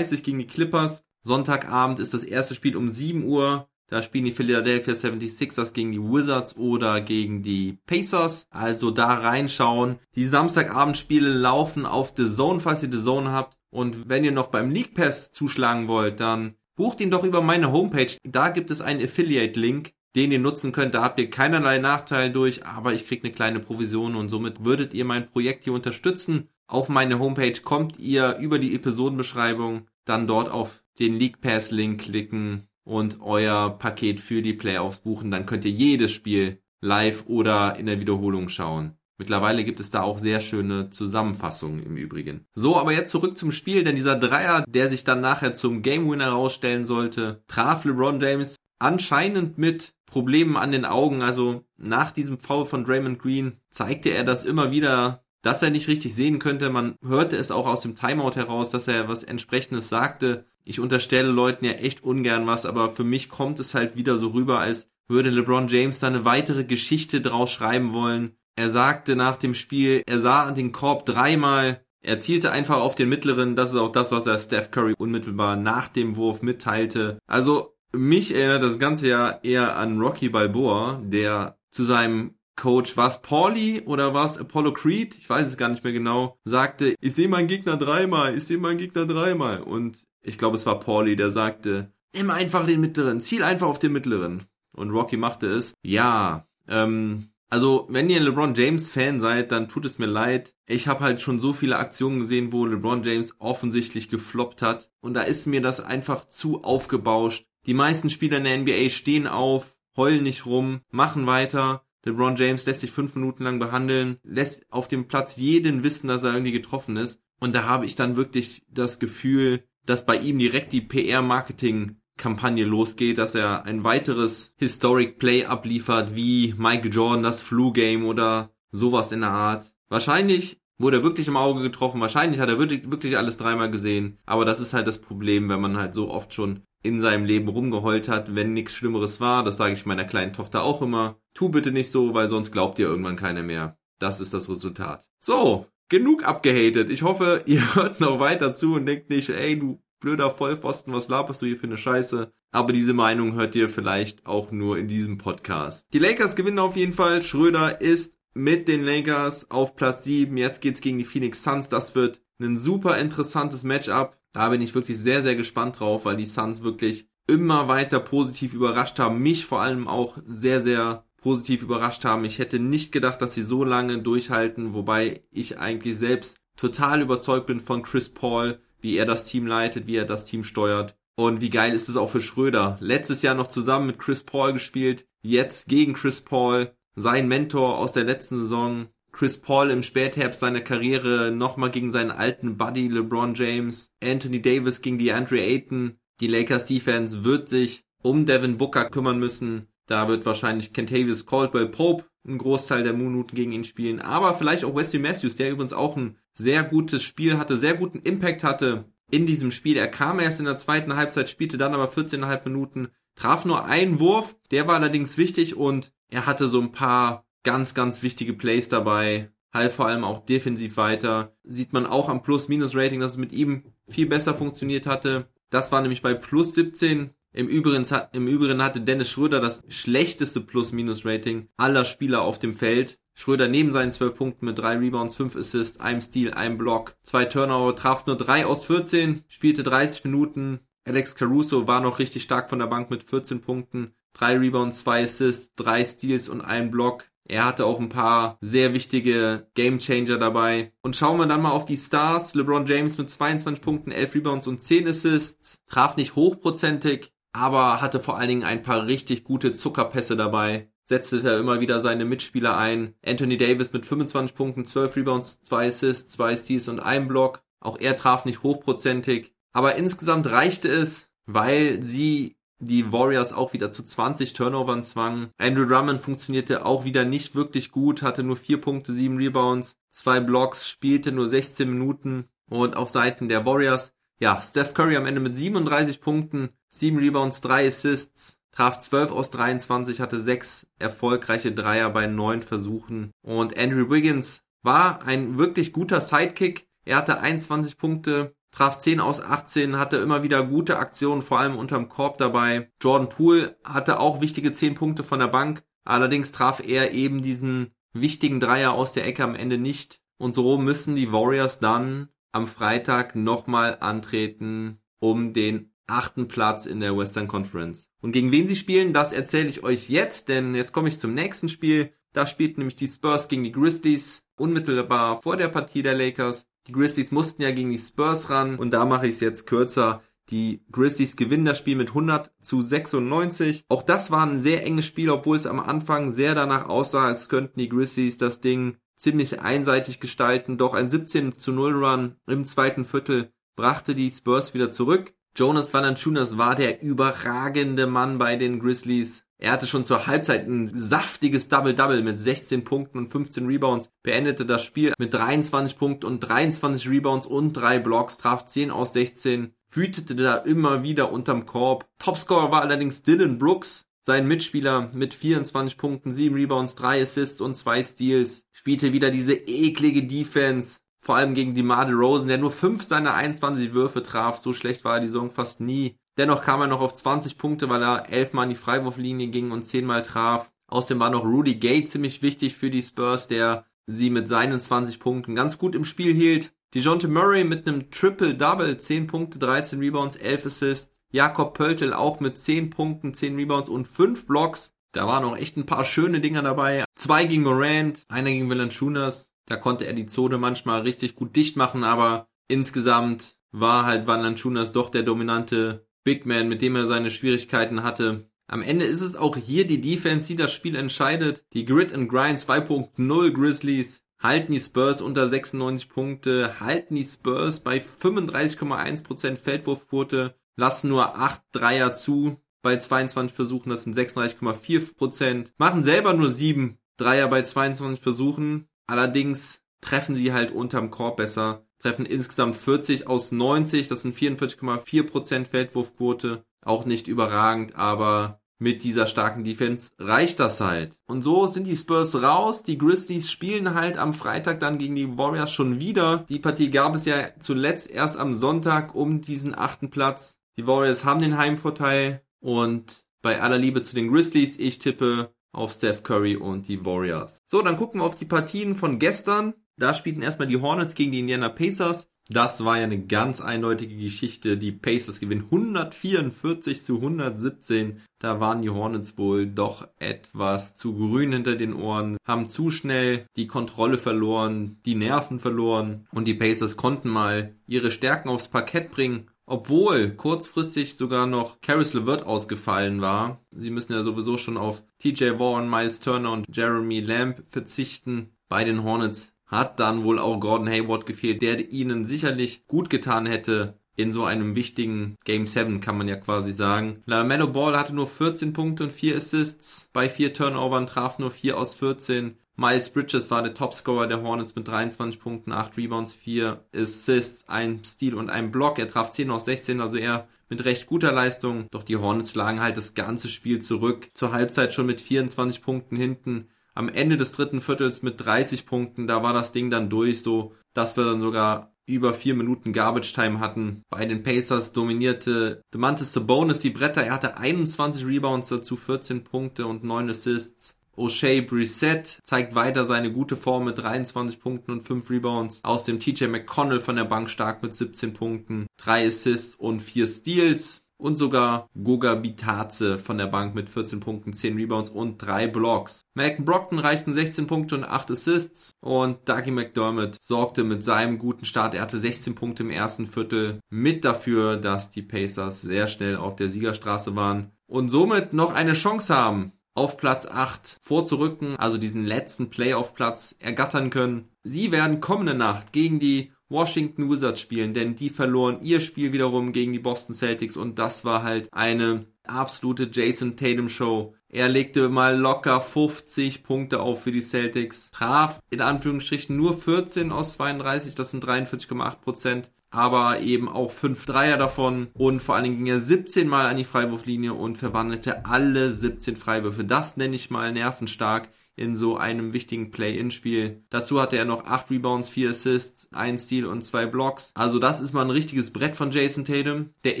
Uhr 0.12 0.16
gegen 0.18 0.38
die 0.38 0.46
Clippers 0.46 1.04
Sonntagabend 1.24 1.98
ist 2.00 2.14
das 2.14 2.22
erste 2.22 2.54
Spiel 2.54 2.76
um 2.76 2.90
7 2.90 3.24
Uhr. 3.24 3.68
Da 3.88 4.02
spielen 4.02 4.24
die 4.24 4.32
Philadelphia 4.32 4.94
76ers 4.94 5.72
gegen 5.72 5.92
die 5.92 6.00
Wizards 6.00 6.56
oder 6.56 7.00
gegen 7.00 7.42
die 7.42 7.78
Pacers. 7.86 8.46
Also 8.50 8.90
da 8.90 9.14
reinschauen. 9.14 9.98
Die 10.14 10.26
Samstagabendspiele 10.26 11.28
laufen 11.28 11.86
auf 11.86 12.14
The 12.16 12.30
Zone, 12.30 12.60
falls 12.60 12.82
ihr 12.82 12.90
The 12.90 13.02
Zone 13.02 13.30
habt. 13.30 13.56
Und 13.70 14.08
wenn 14.08 14.24
ihr 14.24 14.32
noch 14.32 14.46
beim 14.48 14.70
League 14.70 14.94
Pass 14.94 15.32
zuschlagen 15.32 15.88
wollt, 15.88 16.20
dann 16.20 16.54
bucht 16.76 17.00
ihn 17.00 17.10
doch 17.10 17.24
über 17.24 17.42
meine 17.42 17.72
Homepage. 17.72 18.16
Da 18.24 18.48
gibt 18.48 18.70
es 18.70 18.80
einen 18.80 19.04
Affiliate-Link, 19.04 19.92
den 20.14 20.32
ihr 20.32 20.38
nutzen 20.38 20.72
könnt. 20.72 20.94
Da 20.94 21.02
habt 21.02 21.18
ihr 21.18 21.28
keinerlei 21.28 21.78
Nachteil 21.78 22.30
durch, 22.30 22.64
aber 22.64 22.94
ich 22.94 23.06
krieg 23.06 23.24
eine 23.24 23.32
kleine 23.32 23.60
Provision 23.60 24.16
und 24.16 24.28
somit 24.28 24.64
würdet 24.64 24.94
ihr 24.94 25.04
mein 25.04 25.28
Projekt 25.28 25.64
hier 25.64 25.72
unterstützen. 25.72 26.48
Auf 26.66 26.88
meine 26.88 27.18
Homepage 27.18 27.60
kommt 27.60 27.98
ihr 27.98 28.36
über 28.38 28.58
die 28.58 28.74
Episodenbeschreibung 28.74 29.88
dann 30.04 30.26
dort 30.26 30.50
auf 30.50 30.82
den 30.98 31.18
League 31.18 31.40
Pass 31.40 31.70
Link 31.70 32.02
klicken 32.02 32.68
und 32.84 33.20
euer 33.20 33.70
Paket 33.78 34.20
für 34.20 34.42
die 34.42 34.54
Playoffs 34.54 34.98
buchen, 34.98 35.30
dann 35.30 35.46
könnt 35.46 35.64
ihr 35.64 35.70
jedes 35.70 36.12
Spiel 36.12 36.62
live 36.80 37.24
oder 37.26 37.76
in 37.76 37.86
der 37.86 38.00
Wiederholung 38.00 38.48
schauen. 38.48 38.96
Mittlerweile 39.16 39.64
gibt 39.64 39.80
es 39.80 39.90
da 39.90 40.02
auch 40.02 40.18
sehr 40.18 40.40
schöne 40.40 40.90
Zusammenfassungen 40.90 41.82
im 41.82 41.96
Übrigen. 41.96 42.46
So, 42.54 42.76
aber 42.76 42.92
jetzt 42.92 43.10
zurück 43.10 43.38
zum 43.38 43.52
Spiel, 43.52 43.84
denn 43.84 43.94
dieser 43.94 44.18
Dreier, 44.18 44.64
der 44.68 44.90
sich 44.90 45.04
dann 45.04 45.20
nachher 45.20 45.54
zum 45.54 45.82
Game 45.82 46.10
Winner 46.10 46.30
rausstellen 46.30 46.84
sollte, 46.84 47.42
traf 47.46 47.84
LeBron 47.84 48.20
James 48.20 48.56
anscheinend 48.80 49.56
mit 49.56 49.94
Problemen 50.04 50.56
an 50.56 50.72
den 50.72 50.84
Augen. 50.84 51.22
Also 51.22 51.64
nach 51.76 52.10
diesem 52.10 52.38
Foul 52.38 52.66
von 52.66 52.84
Draymond 52.84 53.20
Green 53.20 53.60
zeigte 53.70 54.10
er 54.10 54.24
das 54.24 54.44
immer 54.44 54.72
wieder, 54.72 55.23
dass 55.44 55.62
er 55.62 55.70
nicht 55.70 55.88
richtig 55.88 56.14
sehen 56.14 56.38
könnte. 56.40 56.70
Man 56.70 56.96
hörte 57.06 57.36
es 57.36 57.50
auch 57.50 57.66
aus 57.66 57.82
dem 57.82 57.94
Timeout 57.94 58.34
heraus, 58.34 58.70
dass 58.70 58.88
er 58.88 59.08
was 59.08 59.22
entsprechendes 59.22 59.88
sagte 59.88 60.46
ich 60.64 60.80
unterstelle 60.80 61.28
Leuten 61.28 61.64
ja 61.64 61.72
echt 61.72 62.02
ungern 62.02 62.46
was, 62.46 62.66
aber 62.66 62.90
für 62.90 63.04
mich 63.04 63.28
kommt 63.28 63.60
es 63.60 63.74
halt 63.74 63.96
wieder 63.96 64.18
so 64.18 64.28
rüber, 64.28 64.60
als 64.60 64.88
würde 65.06 65.30
LeBron 65.30 65.68
James 65.68 65.98
da 65.98 66.06
eine 66.06 66.24
weitere 66.24 66.64
Geschichte 66.64 67.20
draus 67.20 67.52
schreiben 67.52 67.92
wollen. 67.92 68.32
Er 68.56 68.70
sagte 68.70 69.16
nach 69.16 69.36
dem 69.36 69.54
Spiel, 69.54 70.02
er 70.06 70.18
sah 70.18 70.44
an 70.44 70.54
den 70.54 70.72
Korb 70.72 71.04
dreimal, 71.04 71.84
er 72.00 72.20
zielte 72.20 72.50
einfach 72.50 72.78
auf 72.78 72.94
den 72.94 73.08
mittleren, 73.08 73.56
das 73.56 73.72
ist 73.72 73.78
auch 73.78 73.92
das, 73.92 74.12
was 74.12 74.26
er 74.26 74.38
Steph 74.38 74.70
Curry 74.70 74.94
unmittelbar 74.96 75.56
nach 75.56 75.88
dem 75.88 76.16
Wurf 76.16 76.42
mitteilte. 76.42 77.18
Also 77.26 77.76
mich 77.92 78.34
erinnert 78.34 78.62
das 78.62 78.78
Ganze 78.78 79.08
ja 79.08 79.40
eher 79.42 79.76
an 79.76 80.00
Rocky 80.00 80.28
Balboa, 80.28 81.00
der 81.04 81.58
zu 81.70 81.84
seinem 81.84 82.34
Coach, 82.56 82.96
war 82.96 83.08
es 83.08 83.20
Pauli 83.20 83.82
oder 83.84 84.14
war 84.14 84.26
es 84.26 84.38
Apollo 84.38 84.72
Creed? 84.74 85.16
Ich 85.18 85.28
weiß 85.28 85.46
es 85.46 85.56
gar 85.56 85.68
nicht 85.68 85.84
mehr 85.84 85.92
genau. 85.92 86.38
Sagte, 86.44 86.94
ich 87.00 87.14
sehe 87.14 87.28
meinen 87.28 87.48
Gegner 87.48 87.76
dreimal, 87.76 88.36
ich 88.36 88.44
sehe 88.44 88.58
meinen 88.58 88.78
Gegner 88.78 89.06
dreimal. 89.06 89.60
Und 89.60 89.98
ich 90.22 90.38
glaube, 90.38 90.56
es 90.56 90.66
war 90.66 90.80
Pauli, 90.80 91.16
der 91.16 91.30
sagte, 91.30 91.92
nimm 92.14 92.30
einfach 92.30 92.66
den 92.66 92.80
mittleren, 92.80 93.20
ziel 93.20 93.42
einfach 93.42 93.66
auf 93.66 93.78
den 93.78 93.92
mittleren. 93.92 94.44
Und 94.74 94.90
Rocky 94.90 95.16
machte 95.16 95.46
es. 95.52 95.74
Ja, 95.82 96.46
ähm, 96.68 97.28
also 97.50 97.86
wenn 97.88 98.10
ihr 98.10 98.16
ein 98.16 98.24
LeBron 98.24 98.54
James 98.54 98.90
Fan 98.90 99.20
seid, 99.20 99.52
dann 99.52 99.68
tut 99.68 99.84
es 99.84 99.98
mir 99.98 100.06
leid. 100.06 100.54
Ich 100.66 100.88
habe 100.88 101.04
halt 101.04 101.20
schon 101.20 101.40
so 101.40 101.52
viele 101.52 101.78
Aktionen 101.78 102.20
gesehen, 102.20 102.52
wo 102.52 102.66
LeBron 102.66 103.04
James 103.04 103.34
offensichtlich 103.38 104.08
gefloppt 104.08 104.62
hat. 104.62 104.90
Und 105.00 105.14
da 105.14 105.20
ist 105.20 105.46
mir 105.46 105.60
das 105.60 105.80
einfach 105.80 106.28
zu 106.28 106.64
aufgebauscht. 106.64 107.46
Die 107.66 107.74
meisten 107.74 108.10
Spieler 108.10 108.38
in 108.38 108.44
der 108.44 108.58
NBA 108.58 108.90
stehen 108.90 109.26
auf, 109.26 109.76
heulen 109.96 110.24
nicht 110.24 110.46
rum, 110.46 110.80
machen 110.90 111.26
weiter. 111.26 111.83
LeBron 112.04 112.36
James 112.36 112.64
lässt 112.66 112.80
sich 112.80 112.90
fünf 112.90 113.14
Minuten 113.14 113.44
lang 113.44 113.58
behandeln, 113.58 114.18
lässt 114.22 114.64
auf 114.70 114.88
dem 114.88 115.08
Platz 115.08 115.36
jeden 115.36 115.84
wissen, 115.84 116.08
dass 116.08 116.22
er 116.22 116.32
irgendwie 116.32 116.52
getroffen 116.52 116.96
ist. 116.96 117.20
Und 117.40 117.54
da 117.54 117.64
habe 117.64 117.86
ich 117.86 117.94
dann 117.94 118.16
wirklich 118.16 118.64
das 118.70 118.98
Gefühl, 118.98 119.64
dass 119.86 120.06
bei 120.06 120.16
ihm 120.16 120.38
direkt 120.38 120.72
die 120.72 120.80
PR-Marketing-Kampagne 120.80 122.64
losgeht, 122.64 123.18
dass 123.18 123.34
er 123.34 123.64
ein 123.64 123.84
weiteres 123.84 124.54
Historic 124.56 125.18
Play 125.18 125.44
abliefert, 125.44 126.14
wie 126.14 126.54
Michael 126.56 126.92
Jordan 126.92 127.22
das 127.22 127.40
Flu 127.40 127.72
Game 127.72 128.04
oder 128.06 128.54
sowas 128.70 129.12
in 129.12 129.20
der 129.20 129.30
Art. 129.30 129.72
Wahrscheinlich 129.88 130.60
wurde 130.78 130.98
er 130.98 131.02
wirklich 131.02 131.28
im 131.28 131.36
Auge 131.36 131.62
getroffen, 131.62 132.00
wahrscheinlich 132.00 132.40
hat 132.40 132.48
er 132.48 132.58
wirklich 132.58 133.16
alles 133.16 133.36
dreimal 133.36 133.70
gesehen, 133.70 134.18
aber 134.26 134.44
das 134.44 134.60
ist 134.60 134.72
halt 134.72 134.88
das 134.88 135.00
Problem, 135.00 135.48
wenn 135.48 135.60
man 135.60 135.76
halt 135.76 135.94
so 135.94 136.10
oft 136.10 136.34
schon 136.34 136.62
in 136.84 137.00
seinem 137.00 137.24
Leben 137.24 137.48
rumgeheult 137.48 138.08
hat, 138.08 138.34
wenn 138.34 138.52
nichts 138.52 138.74
Schlimmeres 138.74 139.18
war, 139.18 139.42
das 139.42 139.56
sage 139.56 139.72
ich 139.72 139.86
meiner 139.86 140.04
kleinen 140.04 140.34
Tochter 140.34 140.62
auch 140.62 140.82
immer, 140.82 141.18
tu 141.32 141.48
bitte 141.48 141.72
nicht 141.72 141.90
so, 141.90 142.14
weil 142.14 142.28
sonst 142.28 142.52
glaubt 142.52 142.78
dir 142.78 142.86
irgendwann 142.86 143.16
keiner 143.16 143.42
mehr. 143.42 143.78
Das 143.98 144.20
ist 144.20 144.34
das 144.34 144.50
Resultat. 144.50 145.06
So, 145.18 145.66
genug 145.88 146.28
abgehatet. 146.28 146.90
Ich 146.90 147.02
hoffe, 147.02 147.42
ihr 147.46 147.74
hört 147.74 148.00
noch 148.00 148.20
weiter 148.20 148.54
zu 148.54 148.74
und 148.74 148.86
denkt 148.86 149.08
nicht, 149.08 149.30
ey, 149.30 149.58
du 149.58 149.82
blöder 149.98 150.30
Vollpfosten, 150.30 150.92
was 150.92 151.08
laberst 151.08 151.40
du 151.40 151.46
hier 151.46 151.56
für 151.56 151.66
eine 151.66 151.78
Scheiße? 151.78 152.30
Aber 152.52 152.72
diese 152.74 152.92
Meinung 152.92 153.32
hört 153.32 153.54
ihr 153.54 153.70
vielleicht 153.70 154.26
auch 154.26 154.52
nur 154.52 154.76
in 154.76 154.86
diesem 154.86 155.16
Podcast. 155.16 155.86
Die 155.94 155.98
Lakers 155.98 156.36
gewinnen 156.36 156.58
auf 156.58 156.76
jeden 156.76 156.92
Fall. 156.92 157.22
Schröder 157.22 157.80
ist 157.80 158.18
mit 158.34 158.68
den 158.68 158.84
Lakers 158.84 159.50
auf 159.50 159.74
Platz 159.74 160.04
7. 160.04 160.36
Jetzt 160.36 160.60
geht's 160.60 160.82
gegen 160.82 160.98
die 160.98 161.06
Phoenix 161.06 161.42
Suns. 161.42 161.70
Das 161.70 161.94
wird 161.94 162.20
ein 162.38 162.58
super 162.58 162.98
interessantes 162.98 163.64
Matchup. 163.64 164.18
Da 164.34 164.48
bin 164.48 164.60
ich 164.60 164.74
wirklich 164.74 164.98
sehr, 164.98 165.22
sehr 165.22 165.36
gespannt 165.36 165.78
drauf, 165.78 166.04
weil 166.04 166.16
die 166.16 166.26
Suns 166.26 166.62
wirklich 166.62 167.08
immer 167.26 167.68
weiter 167.68 168.00
positiv 168.00 168.52
überrascht 168.52 168.98
haben. 168.98 169.22
Mich 169.22 169.46
vor 169.46 169.62
allem 169.62 169.88
auch 169.88 170.18
sehr, 170.26 170.60
sehr 170.60 171.04
positiv 171.22 171.62
überrascht 171.62 172.04
haben. 172.04 172.24
Ich 172.24 172.38
hätte 172.38 172.58
nicht 172.58 172.90
gedacht, 172.92 173.22
dass 173.22 173.32
sie 173.32 173.44
so 173.44 173.64
lange 173.64 173.98
durchhalten, 173.98 174.74
wobei 174.74 175.22
ich 175.30 175.58
eigentlich 175.58 175.96
selbst 175.96 176.36
total 176.56 177.00
überzeugt 177.00 177.46
bin 177.46 177.60
von 177.60 177.82
Chris 177.82 178.08
Paul, 178.08 178.58
wie 178.80 178.96
er 178.96 179.06
das 179.06 179.24
Team 179.24 179.46
leitet, 179.46 179.86
wie 179.86 179.96
er 179.96 180.04
das 180.04 180.26
Team 180.26 180.42
steuert. 180.42 180.96
Und 181.16 181.40
wie 181.40 181.50
geil 181.50 181.72
ist 181.72 181.88
es 181.88 181.96
auch 181.96 182.10
für 182.10 182.20
Schröder. 182.20 182.76
Letztes 182.80 183.22
Jahr 183.22 183.36
noch 183.36 183.46
zusammen 183.46 183.86
mit 183.86 184.00
Chris 184.00 184.24
Paul 184.24 184.52
gespielt, 184.52 185.06
jetzt 185.22 185.68
gegen 185.68 185.94
Chris 185.94 186.20
Paul, 186.20 186.74
sein 186.96 187.28
Mentor 187.28 187.78
aus 187.78 187.92
der 187.92 188.04
letzten 188.04 188.36
Saison. 188.36 188.88
Chris 189.14 189.38
Paul 189.38 189.70
im 189.70 189.84
Spätherbst 189.84 190.40
seiner 190.40 190.60
Karriere 190.60 191.30
nochmal 191.30 191.70
gegen 191.70 191.92
seinen 191.92 192.10
alten 192.10 192.56
Buddy 192.56 192.88
LeBron 192.88 193.34
James, 193.34 193.92
Anthony 194.02 194.42
Davis 194.42 194.82
gegen 194.82 194.98
die 194.98 195.12
Andre 195.12 195.40
Ayton. 195.40 195.98
Die 196.20 196.26
Lakers 196.26 196.66
Defense 196.66 197.22
wird 197.22 197.48
sich 197.48 197.84
um 198.02 198.26
Devin 198.26 198.58
Booker 198.58 198.90
kümmern 198.90 199.20
müssen. 199.20 199.68
Da 199.86 200.08
wird 200.08 200.26
wahrscheinlich 200.26 200.72
Kentavious 200.72 201.26
Caldwell 201.26 201.68
Pope 201.68 202.04
einen 202.26 202.38
Großteil 202.38 202.82
der 202.82 202.92
Minuten 202.92 203.36
gegen 203.36 203.52
ihn 203.52 203.64
spielen. 203.64 204.00
Aber 204.00 204.34
vielleicht 204.34 204.64
auch 204.64 204.74
Wesley 204.74 205.00
Matthews, 205.00 205.36
der 205.36 205.52
übrigens 205.52 205.72
auch 205.72 205.96
ein 205.96 206.18
sehr 206.32 206.64
gutes 206.64 207.04
Spiel 207.04 207.38
hatte, 207.38 207.56
sehr 207.56 207.74
guten 207.74 208.00
Impact 208.00 208.42
hatte 208.42 208.86
in 209.12 209.26
diesem 209.26 209.52
Spiel. 209.52 209.76
Er 209.76 209.88
kam 209.88 210.18
erst 210.18 210.40
in 210.40 210.46
der 210.46 210.56
zweiten 210.56 210.96
Halbzeit, 210.96 211.30
spielte 211.30 211.56
dann 211.56 211.74
aber 211.74 211.92
14,5 211.92 212.40
Minuten, 212.46 212.88
traf 213.14 213.44
nur 213.44 213.64
einen 213.66 214.00
Wurf, 214.00 214.36
der 214.50 214.66
war 214.66 214.74
allerdings 214.74 215.18
wichtig 215.18 215.54
und 215.54 215.92
er 216.08 216.26
hatte 216.26 216.48
so 216.48 216.60
ein 216.60 216.72
paar 216.72 217.24
ganz, 217.44 217.74
ganz 217.74 218.02
wichtige 218.02 218.32
Plays 218.32 218.68
dabei, 218.68 219.30
half 219.52 219.76
vor 219.76 219.86
allem 219.86 220.02
auch 220.04 220.24
defensiv 220.24 220.76
weiter. 220.76 221.36
Sieht 221.44 221.72
man 221.72 221.86
auch 221.86 222.08
am 222.08 222.22
Plus-Minus-Rating, 222.22 223.00
dass 223.00 223.12
es 223.12 223.18
mit 223.18 223.32
ihm 223.32 223.62
viel 223.88 224.06
besser 224.06 224.34
funktioniert 224.34 224.86
hatte. 224.86 225.28
Das 225.50 225.70
war 225.70 225.80
nämlich 225.80 226.02
bei 226.02 226.14
plus 226.14 226.54
17. 226.54 227.10
Im 227.32 227.48
Übrigen, 227.48 227.86
Im 228.12 228.28
Übrigen 228.28 228.62
hatte 228.62 228.80
Dennis 228.80 229.10
Schröder 229.10 229.40
das 229.40 229.62
schlechteste 229.68 230.40
Plus-Minus-Rating 230.40 231.48
aller 231.56 231.84
Spieler 231.84 232.22
auf 232.22 232.38
dem 232.38 232.54
Feld. 232.54 232.98
Schröder 233.16 233.46
neben 233.46 233.72
seinen 233.72 233.92
12 233.92 234.14
Punkten 234.16 234.46
mit 234.46 234.58
3 234.58 234.78
Rebounds, 234.78 235.14
5 235.14 235.36
Assists, 235.36 235.78
einem 235.78 236.00
Steal, 236.00 236.34
einem 236.34 236.58
Block, 236.58 236.96
2 237.02 237.26
Turnover, 237.26 237.76
traf 237.76 238.06
nur 238.06 238.16
3 238.16 238.46
aus 238.46 238.64
14, 238.64 239.22
spielte 239.28 239.62
30 239.62 240.04
Minuten. 240.04 240.60
Alex 240.84 241.14
Caruso 241.14 241.66
war 241.66 241.80
noch 241.80 241.98
richtig 241.98 242.24
stark 242.24 242.50
von 242.50 242.58
der 242.58 242.66
Bank 242.66 242.90
mit 242.90 243.04
14 243.04 243.40
Punkten, 243.40 243.94
3 244.14 244.38
Rebounds, 244.38 244.80
2 244.80 245.04
Assists, 245.04 245.54
3 245.56 245.84
Steals 245.84 246.28
und 246.28 246.40
einen 246.40 246.70
Block. 246.70 247.06
Er 247.26 247.46
hatte 247.46 247.64
auch 247.64 247.80
ein 247.80 247.88
paar 247.88 248.36
sehr 248.40 248.74
wichtige 248.74 249.48
Gamechanger 249.54 250.18
dabei. 250.18 250.72
Und 250.82 250.96
schauen 250.96 251.18
wir 251.18 251.26
dann 251.26 251.42
mal 251.42 251.52
auf 251.52 251.64
die 251.64 251.76
Stars. 251.76 252.34
LeBron 252.34 252.66
James 252.66 252.98
mit 252.98 253.08
22 253.08 253.62
Punkten, 253.62 253.92
11 253.92 254.14
Rebounds 254.14 254.46
und 254.46 254.60
10 254.60 254.88
Assists. 254.88 255.58
Traf 255.66 255.96
nicht 255.96 256.16
hochprozentig, 256.16 257.12
aber 257.32 257.80
hatte 257.80 258.00
vor 258.00 258.18
allen 258.18 258.28
Dingen 258.28 258.44
ein 258.44 258.62
paar 258.62 258.86
richtig 258.86 259.24
gute 259.24 259.54
Zuckerpässe 259.54 260.16
dabei. 260.16 260.68
Setzte 260.86 261.22
er 261.22 261.38
immer 261.38 261.60
wieder 261.60 261.80
seine 261.80 262.04
Mitspieler 262.04 262.58
ein. 262.58 262.94
Anthony 263.04 263.38
Davis 263.38 263.72
mit 263.72 263.86
25 263.86 264.34
Punkten, 264.34 264.66
12 264.66 264.96
Rebounds, 264.96 265.40
2 265.40 265.68
Assists, 265.68 266.12
2 266.12 266.36
Steals 266.36 266.68
und 266.68 266.80
einem 266.80 267.08
Block. 267.08 267.42
Auch 267.58 267.78
er 267.80 267.96
traf 267.96 268.26
nicht 268.26 268.42
hochprozentig. 268.42 269.32
Aber 269.54 269.76
insgesamt 269.76 270.26
reichte 270.26 270.68
es, 270.68 271.08
weil 271.24 271.82
sie 271.82 272.36
die 272.66 272.92
Warriors 272.92 273.32
auch 273.32 273.52
wieder 273.52 273.70
zu 273.70 273.82
20 273.82 274.32
Turnovern 274.32 274.84
zwangen. 274.84 275.30
Andrew 275.38 275.66
Drummond 275.66 276.00
funktionierte 276.00 276.64
auch 276.64 276.84
wieder 276.84 277.04
nicht 277.04 277.34
wirklich 277.34 277.70
gut, 277.70 278.02
hatte 278.02 278.22
nur 278.22 278.36
4 278.36 278.60
Punkte, 278.60 278.92
7 278.92 279.16
Rebounds, 279.16 279.76
2 279.90 280.20
Blocks, 280.20 280.68
spielte 280.68 281.12
nur 281.12 281.28
16 281.28 281.70
Minuten. 281.70 282.28
Und 282.48 282.76
auf 282.76 282.90
Seiten 282.90 283.28
der 283.28 283.46
Warriors, 283.46 283.92
ja, 284.18 284.40
Steph 284.40 284.74
Curry 284.74 284.96
am 284.96 285.06
Ende 285.06 285.20
mit 285.20 285.36
37 285.36 286.00
Punkten, 286.00 286.50
7 286.70 286.98
Rebounds, 286.98 287.40
3 287.40 287.68
Assists, 287.68 288.36
traf 288.52 288.78
12 288.78 289.10
aus 289.12 289.30
23, 289.30 290.00
hatte 290.00 290.20
6 290.20 290.66
erfolgreiche 290.78 291.52
Dreier 291.52 291.90
bei 291.90 292.06
9 292.06 292.42
Versuchen. 292.42 293.10
Und 293.22 293.58
Andrew 293.58 293.90
Wiggins 293.90 294.42
war 294.62 295.02
ein 295.04 295.38
wirklich 295.38 295.72
guter 295.72 296.00
Sidekick. 296.00 296.66
Er 296.84 296.98
hatte 296.98 297.20
21 297.20 297.76
Punkte, 297.78 298.34
traf 298.54 298.78
10 298.78 299.00
aus 299.00 299.20
18, 299.20 299.78
hatte 299.78 299.96
immer 299.96 300.22
wieder 300.22 300.44
gute 300.44 300.78
Aktionen, 300.78 301.22
vor 301.22 301.40
allem 301.40 301.56
unterm 301.56 301.88
Korb 301.88 302.18
dabei. 302.18 302.70
Jordan 302.80 303.08
Poole 303.08 303.58
hatte 303.64 303.98
auch 303.98 304.20
wichtige 304.20 304.52
10 304.52 304.76
Punkte 304.76 305.02
von 305.02 305.18
der 305.18 305.28
Bank, 305.28 305.64
allerdings 305.84 306.30
traf 306.30 306.62
er 306.64 306.92
eben 306.92 307.20
diesen 307.20 307.72
wichtigen 307.92 308.40
Dreier 308.40 308.72
aus 308.72 308.92
der 308.92 309.06
Ecke 309.06 309.24
am 309.24 309.34
Ende 309.34 309.58
nicht. 309.58 310.00
Und 310.18 310.34
so 310.34 310.56
müssen 310.58 310.94
die 310.94 311.12
Warriors 311.12 311.58
dann 311.58 312.08
am 312.32 312.46
Freitag 312.46 313.16
nochmal 313.16 313.78
antreten 313.80 314.80
um 315.00 315.32
den 315.34 315.72
achten 315.86 316.28
Platz 316.28 316.64
in 316.64 316.80
der 316.80 316.96
Western 316.96 317.28
Conference. 317.28 317.90
Und 318.00 318.12
gegen 318.12 318.32
wen 318.32 318.48
sie 318.48 318.56
spielen, 318.56 318.92
das 318.92 319.12
erzähle 319.12 319.48
ich 319.48 319.64
euch 319.64 319.90
jetzt, 319.90 320.28
denn 320.28 320.54
jetzt 320.54 320.72
komme 320.72 320.88
ich 320.88 320.98
zum 320.98 321.12
nächsten 321.12 321.48
Spiel. 321.48 321.92
Da 322.12 322.26
spielt 322.26 322.56
nämlich 322.56 322.76
die 322.76 322.88
Spurs 322.88 323.28
gegen 323.28 323.44
die 323.44 323.52
Grizzlies 323.52 324.22
unmittelbar 324.36 325.20
vor 325.22 325.36
der 325.36 325.48
Partie 325.48 325.82
der 325.82 325.94
Lakers. 325.94 326.46
Die 326.66 326.72
Grizzlies 326.72 327.10
mussten 327.10 327.42
ja 327.42 327.50
gegen 327.50 327.70
die 327.70 327.78
Spurs 327.78 328.30
ran 328.30 328.56
und 328.56 328.70
da 328.72 328.84
mache 328.84 329.06
ich 329.06 329.12
es 329.12 329.20
jetzt 329.20 329.46
kürzer. 329.46 330.02
Die 330.30 330.64
Grizzlies 330.72 331.16
gewinnen 331.16 331.44
das 331.44 331.58
Spiel 331.58 331.76
mit 331.76 331.88
100 331.88 332.32
zu 332.40 332.62
96. 332.62 333.64
Auch 333.68 333.82
das 333.82 334.10
war 334.10 334.26
ein 334.26 334.40
sehr 334.40 334.64
enges 334.64 334.86
Spiel, 334.86 335.10
obwohl 335.10 335.36
es 335.36 335.46
am 335.46 335.60
Anfang 335.60 336.12
sehr 336.12 336.34
danach 336.34 336.66
aussah, 336.66 337.06
als 337.06 337.28
könnten 337.28 337.60
die 337.60 337.68
Grizzlies 337.68 338.16
das 338.16 338.40
Ding 338.40 338.78
ziemlich 338.96 339.40
einseitig 339.40 340.00
gestalten. 340.00 340.56
Doch 340.56 340.72
ein 340.72 340.88
17 340.88 341.38
zu 341.38 341.52
0 341.52 341.84
Run 341.84 342.16
im 342.26 342.44
zweiten 342.44 342.86
Viertel 342.86 343.32
brachte 343.54 343.94
die 343.94 344.10
Spurs 344.10 344.54
wieder 344.54 344.70
zurück. 344.70 345.12
Jonas 345.36 345.74
Valanciunas 345.74 346.38
war 346.38 346.54
der 346.54 346.82
überragende 346.82 347.86
Mann 347.86 348.18
bei 348.18 348.36
den 348.36 348.60
Grizzlies. 348.60 349.24
Er 349.44 349.52
hatte 349.52 349.66
schon 349.66 349.84
zur 349.84 350.06
Halbzeit 350.06 350.48
ein 350.48 350.70
saftiges 350.72 351.48
Double-Double 351.48 352.02
mit 352.02 352.18
16 352.18 352.64
Punkten 352.64 352.96
und 352.96 353.12
15 353.12 353.44
Rebounds, 353.44 353.90
beendete 354.02 354.46
das 354.46 354.64
Spiel 354.64 354.94
mit 354.98 355.12
23 355.12 355.76
Punkten 355.76 356.06
und 356.06 356.20
23 356.20 356.88
Rebounds 356.88 357.26
und 357.26 357.52
3 357.52 357.78
Blocks, 357.80 358.16
traf 358.16 358.46
10 358.46 358.70
aus 358.70 358.94
16, 358.94 359.52
wütete 359.70 360.14
da 360.14 360.36
immer 360.36 360.82
wieder 360.82 361.12
unterm 361.12 361.44
Korb. 361.44 361.86
Topscorer 361.98 362.52
war 362.52 362.62
allerdings 362.62 363.02
Dylan 363.02 363.36
Brooks, 363.36 363.84
sein 364.00 364.26
Mitspieler 364.26 364.90
mit 364.94 365.12
24 365.12 365.76
Punkten, 365.76 366.14
7 366.14 366.34
Rebounds, 366.34 366.74
3 366.76 367.02
Assists 367.02 367.42
und 367.42 367.54
2 367.54 367.82
Steals, 367.82 368.46
spielte 368.50 368.94
wieder 368.94 369.10
diese 369.10 369.34
eklige 369.34 370.04
Defense, 370.04 370.78
vor 371.02 371.16
allem 371.16 371.34
gegen 371.34 371.54
die 371.54 371.62
Marde 371.62 371.92
Rosen, 371.92 372.28
der 372.28 372.38
nur 372.38 372.50
5 372.50 372.82
seiner 372.82 373.12
21 373.12 373.74
Würfe 373.74 374.02
traf, 374.02 374.38
so 374.38 374.54
schlecht 374.54 374.86
war 374.86 374.94
er 374.94 375.00
die 375.00 375.08
Saison 375.08 375.30
fast 375.30 375.60
nie. 375.60 375.98
Dennoch 376.16 376.42
kam 376.42 376.60
er 376.60 376.68
noch 376.68 376.80
auf 376.80 376.94
20 376.94 377.38
Punkte, 377.38 377.68
weil 377.68 377.82
er 377.82 378.10
elfmal 378.10 378.44
in 378.44 378.50
die 378.50 378.56
Freiwurflinie 378.56 379.28
ging 379.28 379.50
und 379.50 379.64
zehnmal 379.64 380.02
traf. 380.02 380.50
Außerdem 380.68 381.00
war 381.00 381.10
noch 381.10 381.24
Rudy 381.24 381.56
Gay 381.56 381.84
ziemlich 381.84 382.22
wichtig 382.22 382.56
für 382.56 382.70
die 382.70 382.82
Spurs, 382.82 383.28
der 383.28 383.66
sie 383.86 384.10
mit 384.10 384.28
seinen 384.28 384.60
20 384.60 385.00
Punkten 385.00 385.34
ganz 385.34 385.58
gut 385.58 385.74
im 385.74 385.84
Spiel 385.84 386.14
hielt. 386.14 386.52
DeJounte 386.74 387.08
Murray 387.08 387.44
mit 387.44 387.66
einem 387.66 387.90
Triple-Double, 387.90 388.78
10 388.78 389.06
Punkte, 389.06 389.38
13 389.38 389.78
Rebounds, 389.78 390.16
11 390.16 390.46
Assists. 390.46 391.00
Jakob 391.12 391.54
Pöltl 391.54 391.92
auch 391.92 392.18
mit 392.18 392.36
10 392.36 392.70
Punkten, 392.70 393.14
10 393.14 393.36
Rebounds 393.36 393.68
und 393.68 393.86
5 393.86 394.26
Blocks. 394.26 394.72
Da 394.90 395.06
waren 395.06 395.24
auch 395.24 395.36
echt 395.36 395.56
ein 395.56 395.66
paar 395.66 395.84
schöne 395.84 396.20
Dinger 396.20 396.42
dabei. 396.42 396.84
Zwei 396.96 397.24
gegen 397.26 397.42
Morant, 397.42 398.04
einer 398.08 398.30
gegen 398.30 398.50
Valanciunas. 398.50 399.32
Da 399.46 399.56
konnte 399.56 399.86
er 399.86 399.92
die 399.92 400.06
Zone 400.06 400.38
manchmal 400.38 400.80
richtig 400.80 401.14
gut 401.14 401.36
dicht 401.36 401.56
machen, 401.56 401.84
aber 401.84 402.28
insgesamt 402.48 403.36
war 403.52 403.86
halt 403.86 404.06
Valanciunas 404.06 404.72
doch 404.72 404.90
der 404.90 405.02
dominante 405.02 405.86
Big 406.04 406.26
Man, 406.26 406.48
mit 406.48 406.62
dem 406.62 406.76
er 406.76 406.86
seine 406.86 407.10
Schwierigkeiten 407.10 407.82
hatte. 407.82 408.30
Am 408.46 408.62
Ende 408.62 408.84
ist 408.84 409.00
es 409.00 409.16
auch 409.16 409.36
hier 409.36 409.66
die 409.66 409.80
Defense, 409.80 410.26
die 410.26 410.36
das 410.36 410.52
Spiel 410.52 410.76
entscheidet. 410.76 411.44
Die 411.54 411.64
Grid 411.64 411.92
and 411.92 412.10
Grind 412.10 412.38
2.0 412.38 413.30
Grizzlies 413.32 414.02
halten 414.20 414.52
die 414.52 414.60
Spurs 414.60 415.02
unter 415.02 415.28
96 415.28 415.88
Punkte, 415.88 416.60
halten 416.60 416.94
die 416.94 417.04
Spurs 417.04 417.60
bei 417.60 417.78
35,1% 417.78 419.36
Feldwurfquote, 419.36 420.34
lassen 420.56 420.88
nur 420.88 421.18
8 421.18 421.42
Dreier 421.52 421.92
zu 421.92 422.40
bei 422.62 422.76
22 422.78 423.34
Versuchen, 423.34 423.70
das 423.70 423.84
sind 423.84 423.96
36,4%, 423.96 425.48
machen 425.58 425.84
selber 425.84 426.14
nur 426.14 426.30
7 426.30 426.78
Dreier 426.96 427.28
bei 427.28 427.42
22 427.42 428.02
Versuchen, 428.02 428.68
allerdings 428.86 429.62
treffen 429.82 430.14
sie 430.14 430.32
halt 430.32 430.52
unterm 430.52 430.90
Korb 430.90 431.18
besser 431.18 431.66
treffen 431.84 432.06
insgesamt 432.06 432.56
40 432.56 433.06
aus 433.06 433.30
90, 433.30 433.88
das 433.88 434.02
sind 434.02 434.16
44,4% 434.16 435.46
Feldwurfquote. 435.46 436.42
Auch 436.64 436.86
nicht 436.86 437.08
überragend, 437.08 437.76
aber 437.76 438.40
mit 438.58 438.84
dieser 438.84 439.06
starken 439.06 439.44
Defense 439.44 439.90
reicht 439.98 440.40
das 440.40 440.62
halt. 440.62 440.98
Und 441.06 441.22
so 441.22 441.46
sind 441.46 441.66
die 441.66 441.76
Spurs 441.76 442.22
raus. 442.22 442.62
Die 442.62 442.78
Grizzlies 442.78 443.30
spielen 443.30 443.74
halt 443.74 443.98
am 443.98 444.14
Freitag 444.14 444.60
dann 444.60 444.78
gegen 444.78 444.96
die 444.96 445.18
Warriors 445.18 445.52
schon 445.52 445.78
wieder. 445.78 446.24
Die 446.30 446.38
Partie 446.38 446.70
gab 446.70 446.94
es 446.94 447.04
ja 447.04 447.28
zuletzt 447.38 447.90
erst 447.90 448.16
am 448.16 448.34
Sonntag 448.34 448.94
um 448.94 449.20
diesen 449.20 449.54
achten 449.54 449.90
Platz. 449.90 450.38
Die 450.56 450.66
Warriors 450.66 451.04
haben 451.04 451.20
den 451.20 451.36
Heimvorteil 451.36 452.22
und 452.40 453.04
bei 453.20 453.42
aller 453.42 453.58
Liebe 453.58 453.82
zu 453.82 453.94
den 453.94 454.10
Grizzlies, 454.10 454.58
ich 454.58 454.78
tippe 454.78 455.34
auf 455.52 455.72
Steph 455.72 456.02
Curry 456.02 456.36
und 456.36 456.66
die 456.66 456.86
Warriors. 456.86 457.38
So, 457.46 457.60
dann 457.60 457.76
gucken 457.76 458.00
wir 458.00 458.06
auf 458.06 458.14
die 458.14 458.24
Partien 458.24 458.74
von 458.74 458.98
gestern. 458.98 459.52
Da 459.76 459.94
spielten 459.94 460.22
erstmal 460.22 460.48
die 460.48 460.60
Hornets 460.60 460.94
gegen 460.94 461.12
die 461.12 461.20
Indiana 461.20 461.48
Pacers. 461.48 462.08
Das 462.30 462.64
war 462.64 462.78
ja 462.78 462.84
eine 462.84 463.04
ganz 463.04 463.40
eindeutige 463.42 463.96
Geschichte. 463.96 464.56
Die 464.56 464.72
Pacers 464.72 465.20
gewinnen 465.20 465.44
144 465.50 466.82
zu 466.82 466.96
117. 466.96 468.00
Da 468.18 468.40
waren 468.40 468.62
die 468.62 468.70
Hornets 468.70 469.18
wohl 469.18 469.46
doch 469.46 469.86
etwas 469.98 470.74
zu 470.74 470.94
grün 470.94 471.32
hinter 471.32 471.56
den 471.56 471.74
Ohren, 471.74 472.16
haben 472.26 472.48
zu 472.48 472.70
schnell 472.70 473.26
die 473.36 473.46
Kontrolle 473.46 473.98
verloren, 473.98 474.78
die 474.86 474.94
Nerven 474.94 475.38
verloren 475.38 476.06
und 476.12 476.26
die 476.26 476.32
Pacers 476.32 476.78
konnten 476.78 477.10
mal 477.10 477.54
ihre 477.66 477.90
Stärken 477.90 478.30
aufs 478.30 478.48
Parkett 478.48 478.90
bringen. 478.90 479.28
Obwohl 479.46 480.12
kurzfristig 480.12 480.96
sogar 480.96 481.26
noch 481.26 481.60
Caris 481.60 481.92
LeVert 481.92 482.24
ausgefallen 482.24 483.02
war. 483.02 483.44
Sie 483.50 483.68
müssen 483.68 483.92
ja 483.92 484.02
sowieso 484.02 484.38
schon 484.38 484.56
auf 484.56 484.82
TJ 485.00 485.38
Warren, 485.38 485.68
Miles 485.68 486.00
Turner 486.00 486.32
und 486.32 486.46
Jeremy 486.50 487.00
Lamb 487.00 487.42
verzichten. 487.50 488.30
Bei 488.48 488.64
den 488.64 488.84
Hornets 488.84 489.33
hat 489.46 489.80
dann 489.80 490.04
wohl 490.04 490.18
auch 490.18 490.40
Gordon 490.40 490.68
Hayward 490.68 491.06
gefehlt, 491.06 491.42
der 491.42 491.70
ihnen 491.70 492.06
sicherlich 492.06 492.66
gut 492.66 492.90
getan 492.90 493.26
hätte 493.26 493.78
in 493.96 494.12
so 494.12 494.24
einem 494.24 494.56
wichtigen 494.56 495.16
Game 495.24 495.46
7 495.46 495.80
kann 495.80 495.96
man 495.96 496.08
ja 496.08 496.16
quasi 496.16 496.52
sagen. 496.52 497.02
LaMelo 497.06 497.48
Ball 497.48 497.78
hatte 497.78 497.94
nur 497.94 498.08
14 498.08 498.52
Punkte 498.52 498.84
und 498.84 498.92
4 498.92 499.16
Assists 499.16 499.88
bei 499.92 500.08
4 500.08 500.34
Turnovern, 500.34 500.86
traf 500.86 501.18
nur 501.18 501.30
4 501.30 501.56
aus 501.56 501.74
14. 501.74 502.36
Miles 502.56 502.90
Bridges 502.90 503.30
war 503.30 503.42
der 503.42 503.54
Topscorer 503.54 504.06
der 504.06 504.22
Hornets 504.22 504.54
mit 504.54 504.68
23 504.68 505.20
Punkten, 505.20 505.52
8 505.52 505.76
Rebounds, 505.76 506.14
4 506.14 506.64
Assists, 506.74 507.48
ein 507.48 507.84
Steal 507.84 508.14
und 508.14 508.30
ein 508.30 508.50
Block. 508.52 508.78
Er 508.78 508.88
traf 508.88 509.10
10 509.10 509.30
aus 509.30 509.44
16, 509.46 509.80
also 509.80 509.96
er 509.96 510.28
mit 510.48 510.64
recht 510.64 510.86
guter 510.86 511.10
Leistung. 511.12 511.66
Doch 511.70 511.82
die 511.82 511.96
Hornets 511.96 512.34
lagen 512.34 512.60
halt 512.60 512.76
das 512.76 512.94
ganze 512.94 513.28
Spiel 513.28 513.60
zurück. 513.60 514.10
Zur 514.14 514.32
Halbzeit 514.32 514.72
schon 514.72 514.86
mit 514.86 515.00
24 515.00 515.62
Punkten 515.62 515.96
hinten 515.96 516.48
am 516.74 516.88
Ende 516.88 517.16
des 517.16 517.32
dritten 517.32 517.60
Viertels 517.60 518.02
mit 518.02 518.24
30 518.24 518.66
Punkten, 518.66 519.06
da 519.06 519.22
war 519.22 519.32
das 519.32 519.52
Ding 519.52 519.70
dann 519.70 519.88
durch, 519.88 520.22
so 520.22 520.54
dass 520.72 520.96
wir 520.96 521.04
dann 521.04 521.20
sogar 521.20 521.72
über 521.86 522.14
vier 522.14 522.34
Minuten 522.34 522.72
Garbage 522.72 523.12
Time 523.12 523.40
hatten. 523.40 523.82
Bei 523.90 524.06
den 524.06 524.22
Pacers 524.22 524.72
dominierte 524.72 525.62
Demantis 525.72 526.12
Sabonis 526.12 526.60
die 526.60 526.70
Bretter. 526.70 527.04
Er 527.04 527.12
hatte 527.12 527.36
21 527.36 528.06
Rebounds 528.06 528.48
dazu, 528.48 528.76
14 528.76 529.24
Punkte 529.24 529.66
und 529.66 529.84
9 529.84 530.10
Assists. 530.10 530.76
O'Shea 530.96 531.42
Brissett 531.42 532.20
zeigt 532.22 532.54
weiter 532.54 532.84
seine 532.84 533.10
gute 533.12 533.36
Form 533.36 533.64
mit 533.64 533.78
23 533.78 534.38
Punkten 534.38 534.70
und 534.70 534.82
5 534.82 535.10
Rebounds. 535.10 535.60
Aus 535.64 535.84
dem 535.84 535.98
TJ 535.98 536.26
McConnell 536.26 536.80
von 536.80 536.96
der 536.96 537.04
Bank 537.04 537.28
stark 537.28 537.62
mit 537.62 537.74
17 537.74 538.14
Punkten, 538.14 538.66
3 538.78 539.08
Assists 539.08 539.56
und 539.56 539.80
4 539.80 540.06
Steals 540.06 540.83
und 540.96 541.16
sogar 541.16 541.68
Goga 541.82 542.14
Bitaze 542.14 542.98
von 542.98 543.18
der 543.18 543.26
Bank 543.26 543.54
mit 543.54 543.68
14 543.68 544.00
Punkten, 544.00 544.32
10 544.32 544.56
Rebounds 544.56 544.90
und 544.90 545.18
3 545.18 545.48
Blocks. 545.48 546.02
Malcolm 546.14 546.44
Brockton 546.44 546.78
reichten 546.78 547.14
16 547.14 547.46
Punkte 547.46 547.74
und 547.74 547.84
8 547.84 548.10
Assists 548.12 548.72
und 548.80 549.28
Dougie 549.28 549.50
McDermott 549.50 550.16
sorgte 550.20 550.64
mit 550.64 550.84
seinem 550.84 551.18
guten 551.18 551.44
Start, 551.44 551.74
er 551.74 551.82
hatte 551.82 551.98
16 551.98 552.34
Punkte 552.34 552.62
im 552.62 552.70
ersten 552.70 553.06
Viertel, 553.06 553.60
mit 553.70 554.04
dafür, 554.04 554.56
dass 554.56 554.90
die 554.90 555.02
Pacers 555.02 555.62
sehr 555.62 555.88
schnell 555.88 556.16
auf 556.16 556.36
der 556.36 556.48
Siegerstraße 556.48 557.16
waren 557.16 557.50
und 557.66 557.88
somit 557.88 558.32
noch 558.32 558.52
eine 558.54 558.74
Chance 558.74 559.14
haben, 559.14 559.52
auf 559.74 559.96
Platz 559.96 560.26
8 560.26 560.78
vorzurücken, 560.80 561.56
also 561.56 561.78
diesen 561.78 562.04
letzten 562.04 562.48
Playoff-Platz 562.48 563.34
ergattern 563.40 563.90
können. 563.90 564.28
Sie 564.44 564.70
werden 564.70 565.00
kommende 565.00 565.34
Nacht 565.34 565.72
gegen 565.72 565.98
die 565.98 566.32
Washington 566.48 567.10
Wizards 567.10 567.40
spielen, 567.40 567.74
denn 567.74 567.96
die 567.96 568.10
verloren 568.10 568.58
ihr 568.62 568.80
Spiel 568.80 569.12
wiederum 569.12 569.52
gegen 569.52 569.72
die 569.72 569.78
Boston 569.78 570.14
Celtics 570.14 570.56
und 570.56 570.78
das 570.78 571.04
war 571.04 571.22
halt 571.22 571.48
eine 571.52 572.06
absolute 572.24 572.88
Jason 572.92 573.36
Tatum 573.36 573.68
Show. 573.68 574.14
Er 574.28 574.48
legte 574.48 574.88
mal 574.88 575.16
locker 575.16 575.60
50 575.62 576.42
Punkte 576.42 576.80
auf 576.80 577.02
für 577.02 577.12
die 577.12 577.22
Celtics, 577.22 577.90
traf 577.90 578.40
in 578.50 578.60
Anführungsstrichen 578.60 579.36
nur 579.36 579.56
14 579.56 580.12
aus 580.12 580.34
32, 580.34 580.94
das 580.94 581.10
sind 581.12 581.24
43,8 581.24 582.00
Prozent, 582.00 582.50
aber 582.70 583.20
eben 583.20 583.48
auch 583.48 583.70
5 583.70 584.04
Dreier 584.04 584.36
davon 584.36 584.88
und 584.94 585.22
vor 585.22 585.36
allen 585.36 585.44
Dingen 585.44 585.58
ging 585.58 585.66
er 585.66 585.80
17 585.80 586.28
Mal 586.28 586.46
an 586.46 586.56
die 586.56 586.64
Freiwurflinie 586.64 587.32
und 587.32 587.56
verwandelte 587.56 588.26
alle 588.26 588.72
17 588.72 589.16
Freiwürfe. 589.16 589.64
Das 589.64 589.96
nenne 589.96 590.16
ich 590.16 590.30
mal 590.30 590.52
nervenstark 590.52 591.28
in 591.56 591.76
so 591.76 591.96
einem 591.96 592.32
wichtigen 592.32 592.70
Play-In-Spiel. 592.70 593.62
Dazu 593.70 594.00
hatte 594.00 594.16
er 594.16 594.24
noch 594.24 594.44
8 594.44 594.70
Rebounds, 594.70 595.08
4 595.08 595.30
Assists, 595.30 595.88
1 595.92 596.24
Steal 596.24 596.46
und 596.46 596.62
2 596.62 596.86
Blocks. 596.86 597.30
Also 597.34 597.58
das 597.58 597.80
ist 597.80 597.92
mal 597.92 598.02
ein 598.02 598.10
richtiges 598.10 598.52
Brett 598.52 598.76
von 598.76 598.90
Jason 598.90 599.24
Tatum. 599.24 599.70
Der 599.84 600.00